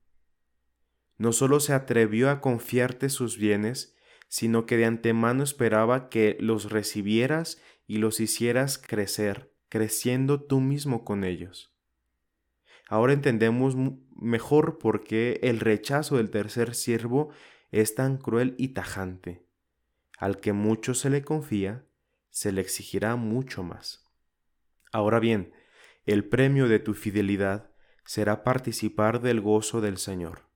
No 1.18 1.34
solo 1.34 1.60
se 1.60 1.74
atrevió 1.74 2.30
a 2.30 2.40
confiarte 2.40 3.10
sus 3.10 3.38
bienes, 3.38 3.96
sino 4.32 4.66
que 4.66 4.78
de 4.78 4.86
antemano 4.86 5.44
esperaba 5.44 6.08
que 6.08 6.38
los 6.40 6.72
recibieras 6.72 7.62
y 7.86 7.98
los 7.98 8.22
hicieras 8.22 8.78
crecer, 8.78 9.54
creciendo 9.68 10.42
tú 10.42 10.62
mismo 10.62 11.04
con 11.04 11.26
ellos. 11.26 11.76
Ahora 12.88 13.12
entendemos 13.12 13.76
mejor 14.16 14.78
por 14.78 15.04
qué 15.04 15.42
el 15.44 15.60
rechazo 15.60 16.16
del 16.16 16.30
tercer 16.30 16.76
siervo 16.76 17.32
es 17.72 17.94
tan 17.94 18.18
cruel 18.18 18.56
y 18.58 18.70
tajante. 18.70 19.46
Al 20.18 20.40
que 20.40 20.54
mucho 20.54 20.94
se 20.94 21.10
le 21.10 21.24
confía, 21.24 21.86
se 22.30 22.54
le 22.54 22.62
exigirá 22.62 23.18
mucho 23.18 23.64
más. 23.64 24.06
Ahora 24.94 25.20
bien, 25.20 25.52
el 26.06 26.24
premio 26.24 26.70
de 26.70 26.80
tu 26.80 26.94
fidelidad 26.94 27.70
será 28.06 28.46
participar 28.46 29.22
del 29.22 29.42
gozo 29.42 29.82
del 29.82 29.98
Señor. 29.98 30.48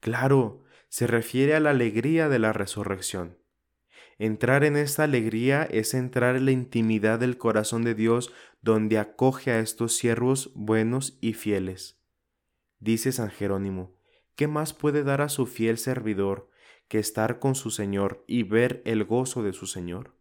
Claro, 0.00 0.64
se 0.92 1.06
refiere 1.06 1.54
a 1.54 1.60
la 1.60 1.70
alegría 1.70 2.28
de 2.28 2.38
la 2.38 2.52
resurrección. 2.52 3.38
Entrar 4.18 4.62
en 4.62 4.76
esta 4.76 5.04
alegría 5.04 5.62
es 5.62 5.94
entrar 5.94 6.36
en 6.36 6.44
la 6.44 6.50
intimidad 6.50 7.18
del 7.18 7.38
corazón 7.38 7.82
de 7.82 7.94
Dios 7.94 8.30
donde 8.60 8.98
acoge 8.98 9.52
a 9.52 9.60
estos 9.60 9.96
siervos 9.96 10.52
buenos 10.54 11.16
y 11.22 11.32
fieles. 11.32 11.98
Dice 12.78 13.10
San 13.10 13.30
Jerónimo, 13.30 13.96
¿qué 14.36 14.48
más 14.48 14.74
puede 14.74 15.02
dar 15.02 15.22
a 15.22 15.30
su 15.30 15.46
fiel 15.46 15.78
servidor 15.78 16.50
que 16.88 16.98
estar 16.98 17.38
con 17.38 17.54
su 17.54 17.70
Señor 17.70 18.22
y 18.26 18.42
ver 18.42 18.82
el 18.84 19.04
gozo 19.04 19.42
de 19.42 19.54
su 19.54 19.66
Señor? 19.66 20.14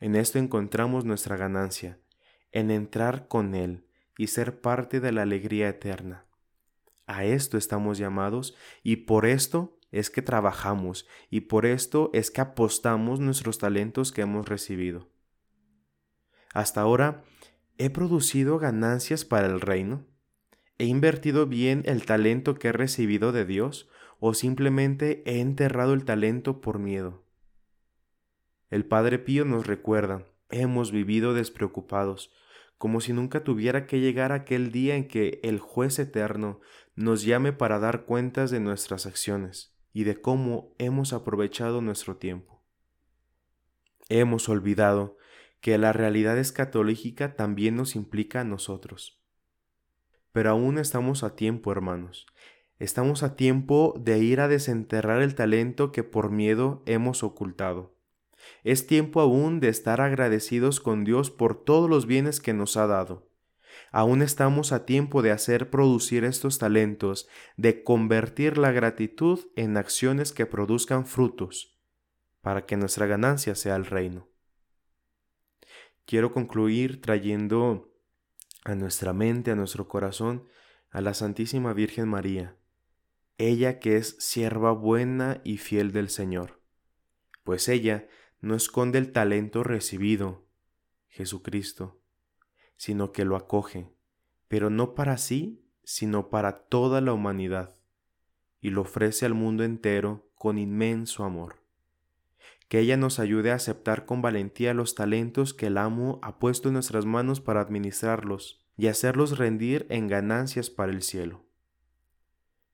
En 0.00 0.16
esto 0.16 0.40
encontramos 0.40 1.04
nuestra 1.04 1.36
ganancia, 1.36 2.00
en 2.50 2.72
entrar 2.72 3.28
con 3.28 3.54
Él 3.54 3.86
y 4.18 4.26
ser 4.26 4.60
parte 4.60 4.98
de 4.98 5.12
la 5.12 5.22
alegría 5.22 5.68
eterna. 5.68 6.26
A 7.10 7.24
esto 7.24 7.58
estamos 7.58 7.98
llamados 7.98 8.54
y 8.84 8.98
por 8.98 9.26
esto 9.26 9.76
es 9.90 10.10
que 10.10 10.22
trabajamos 10.22 11.08
y 11.28 11.40
por 11.40 11.66
esto 11.66 12.08
es 12.12 12.30
que 12.30 12.40
apostamos 12.40 13.18
nuestros 13.18 13.58
talentos 13.58 14.12
que 14.12 14.20
hemos 14.20 14.48
recibido. 14.48 15.08
Hasta 16.54 16.82
ahora, 16.82 17.24
¿he 17.78 17.90
producido 17.90 18.60
ganancias 18.60 19.24
para 19.24 19.48
el 19.48 19.60
reino? 19.60 20.06
¿He 20.78 20.84
invertido 20.84 21.48
bien 21.48 21.82
el 21.84 22.06
talento 22.06 22.54
que 22.54 22.68
he 22.68 22.72
recibido 22.72 23.32
de 23.32 23.44
Dios 23.44 23.88
o 24.20 24.32
simplemente 24.32 25.24
he 25.26 25.40
enterrado 25.40 25.94
el 25.94 26.04
talento 26.04 26.60
por 26.60 26.78
miedo? 26.78 27.24
El 28.70 28.84
Padre 28.84 29.18
Pío 29.18 29.44
nos 29.44 29.66
recuerda, 29.66 30.26
hemos 30.48 30.92
vivido 30.92 31.34
despreocupados, 31.34 32.30
como 32.80 33.02
si 33.02 33.12
nunca 33.12 33.44
tuviera 33.44 33.86
que 33.86 34.00
llegar 34.00 34.32
aquel 34.32 34.72
día 34.72 34.96
en 34.96 35.06
que 35.06 35.38
el 35.42 35.58
juez 35.58 35.98
eterno 35.98 36.60
nos 36.94 37.24
llame 37.24 37.52
para 37.52 37.78
dar 37.78 38.04
cuentas 38.04 38.50
de 38.50 38.60
nuestras 38.60 39.06
acciones 39.06 39.74
y 39.92 40.04
de 40.04 40.20
cómo 40.20 40.74
hemos 40.78 41.12
aprovechado 41.12 41.80
nuestro 41.80 42.16
tiempo. 42.16 42.62
Hemos 44.08 44.48
olvidado 44.48 45.16
que 45.60 45.78
la 45.78 45.92
realidad 45.92 46.38
escatológica 46.38 47.36
también 47.36 47.76
nos 47.76 47.96
implica 47.96 48.40
a 48.40 48.44
nosotros. 48.44 49.20
Pero 50.32 50.50
aún 50.50 50.78
estamos 50.78 51.22
a 51.22 51.36
tiempo, 51.36 51.72
hermanos. 51.72 52.26
Estamos 52.78 53.22
a 53.22 53.36
tiempo 53.36 53.94
de 53.98 54.18
ir 54.18 54.40
a 54.40 54.48
desenterrar 54.48 55.22
el 55.22 55.34
talento 55.34 55.92
que 55.92 56.02
por 56.02 56.30
miedo 56.30 56.82
hemos 56.86 57.22
ocultado. 57.22 57.94
Es 58.64 58.86
tiempo 58.86 59.20
aún 59.20 59.60
de 59.60 59.68
estar 59.68 60.00
agradecidos 60.00 60.80
con 60.80 61.04
Dios 61.04 61.30
por 61.30 61.62
todos 61.62 61.90
los 61.90 62.06
bienes 62.06 62.40
que 62.40 62.54
nos 62.54 62.76
ha 62.76 62.86
dado. 62.86 63.29
Aún 63.92 64.22
estamos 64.22 64.72
a 64.72 64.84
tiempo 64.86 65.22
de 65.22 65.30
hacer 65.30 65.70
producir 65.70 66.24
estos 66.24 66.58
talentos, 66.58 67.28
de 67.56 67.82
convertir 67.82 68.58
la 68.58 68.72
gratitud 68.72 69.40
en 69.56 69.76
acciones 69.76 70.32
que 70.32 70.46
produzcan 70.46 71.06
frutos, 71.06 71.78
para 72.40 72.66
que 72.66 72.76
nuestra 72.76 73.06
ganancia 73.06 73.54
sea 73.54 73.76
el 73.76 73.86
reino. 73.86 74.28
Quiero 76.06 76.32
concluir 76.32 77.00
trayendo 77.00 77.92
a 78.64 78.74
nuestra 78.74 79.12
mente, 79.12 79.50
a 79.50 79.56
nuestro 79.56 79.88
corazón, 79.88 80.48
a 80.90 81.00
la 81.00 81.14
Santísima 81.14 81.72
Virgen 81.72 82.08
María, 82.08 82.56
ella 83.38 83.78
que 83.78 83.96
es 83.96 84.16
sierva 84.18 84.72
buena 84.72 85.40
y 85.44 85.58
fiel 85.58 85.92
del 85.92 86.10
Señor, 86.10 86.60
pues 87.42 87.68
ella 87.68 88.08
no 88.40 88.54
esconde 88.54 88.98
el 88.98 89.12
talento 89.12 89.62
recibido, 89.62 90.46
Jesucristo, 91.08 91.99
sino 92.80 93.12
que 93.12 93.26
lo 93.26 93.36
acoge, 93.36 93.92
pero 94.48 94.70
no 94.70 94.94
para 94.94 95.18
sí, 95.18 95.62
sino 95.84 96.30
para 96.30 96.62
toda 96.62 97.02
la 97.02 97.12
humanidad, 97.12 97.76
y 98.62 98.70
lo 98.70 98.80
ofrece 98.80 99.26
al 99.26 99.34
mundo 99.34 99.64
entero 99.64 100.30
con 100.34 100.56
inmenso 100.56 101.24
amor. 101.24 101.56
Que 102.68 102.78
ella 102.78 102.96
nos 102.96 103.18
ayude 103.18 103.50
a 103.50 103.56
aceptar 103.56 104.06
con 104.06 104.22
valentía 104.22 104.72
los 104.72 104.94
talentos 104.94 105.52
que 105.52 105.66
el 105.66 105.76
amo 105.76 106.20
ha 106.22 106.38
puesto 106.38 106.68
en 106.68 106.74
nuestras 106.74 107.04
manos 107.04 107.42
para 107.42 107.60
administrarlos 107.60 108.64
y 108.78 108.86
hacerlos 108.86 109.36
rendir 109.36 109.84
en 109.90 110.08
ganancias 110.08 110.70
para 110.70 110.90
el 110.90 111.02
cielo. 111.02 111.44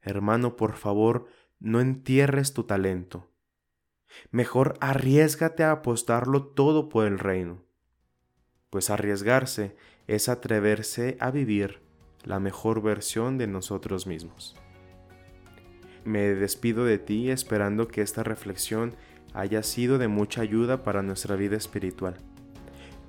Hermano, 0.02 0.54
por 0.54 0.76
favor, 0.76 1.26
no 1.58 1.80
entierres 1.80 2.52
tu 2.52 2.62
talento 2.62 3.28
Mejor 4.30 4.74
arriesgate 4.80 5.64
a 5.64 5.72
apostarlo 5.72 6.46
todo 6.46 6.88
por 6.88 7.06
el 7.06 7.18
reino, 7.18 7.64
pues 8.70 8.90
arriesgarse 8.90 9.76
es 10.06 10.28
atreverse 10.28 11.16
a 11.20 11.30
vivir 11.30 11.80
la 12.24 12.40
mejor 12.40 12.82
versión 12.82 13.38
de 13.38 13.46
nosotros 13.46 14.06
mismos. 14.06 14.56
Me 16.04 16.20
despido 16.34 16.84
de 16.84 16.98
ti 16.98 17.30
esperando 17.30 17.88
que 17.88 18.02
esta 18.02 18.22
reflexión 18.22 18.94
haya 19.34 19.62
sido 19.62 19.98
de 19.98 20.08
mucha 20.08 20.40
ayuda 20.40 20.82
para 20.82 21.02
nuestra 21.02 21.36
vida 21.36 21.56
espiritual. 21.56 22.16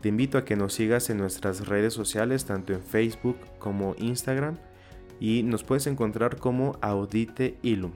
Te 0.01 0.09
invito 0.09 0.37
a 0.37 0.45
que 0.45 0.55
nos 0.55 0.73
sigas 0.73 1.09
en 1.09 1.17
nuestras 1.17 1.67
redes 1.67 1.93
sociales, 1.93 2.45
tanto 2.45 2.73
en 2.73 2.81
Facebook 2.81 3.37
como 3.59 3.95
Instagram, 3.97 4.57
y 5.19 5.43
nos 5.43 5.63
puedes 5.63 5.87
encontrar 5.87 6.37
como 6.37 6.77
Audite 6.81 7.57
Ilum. 7.63 7.93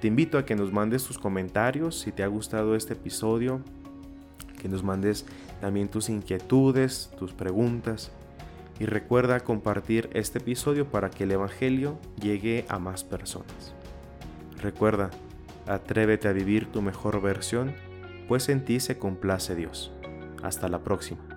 Te 0.00 0.08
invito 0.08 0.38
a 0.38 0.44
que 0.44 0.56
nos 0.56 0.72
mandes 0.72 1.04
tus 1.04 1.18
comentarios 1.18 1.98
si 2.00 2.12
te 2.12 2.22
ha 2.22 2.26
gustado 2.26 2.74
este 2.74 2.94
episodio, 2.94 3.60
que 4.60 4.68
nos 4.68 4.82
mandes 4.82 5.26
también 5.62 5.86
tus 5.86 6.08
inquietudes, 6.08 7.12
tus 7.16 7.32
preguntas. 7.32 8.10
y 8.80 8.86
recuerda 8.86 9.38
compartir 9.38 10.10
este 10.12 10.38
episodio 10.38 10.88
para 10.88 11.08
que 11.08 11.22
el 11.22 11.30
Evangelio 11.30 11.98
llegue 12.20 12.64
a 12.68 12.80
más 12.80 13.04
personas. 13.04 13.74
Recuerda, 14.60 15.10
atrévete 15.68 16.26
a 16.26 16.32
vivir 16.32 16.66
tu 16.72 16.82
mejor 16.82 17.22
versión, 17.22 17.74
pues 18.26 18.48
en 18.48 18.64
ti 18.64 18.80
se 18.80 18.98
complace 18.98 19.54
Dios. 19.54 19.92
Hasta 20.42 20.68
la 20.68 20.80
próxima. 20.80 21.31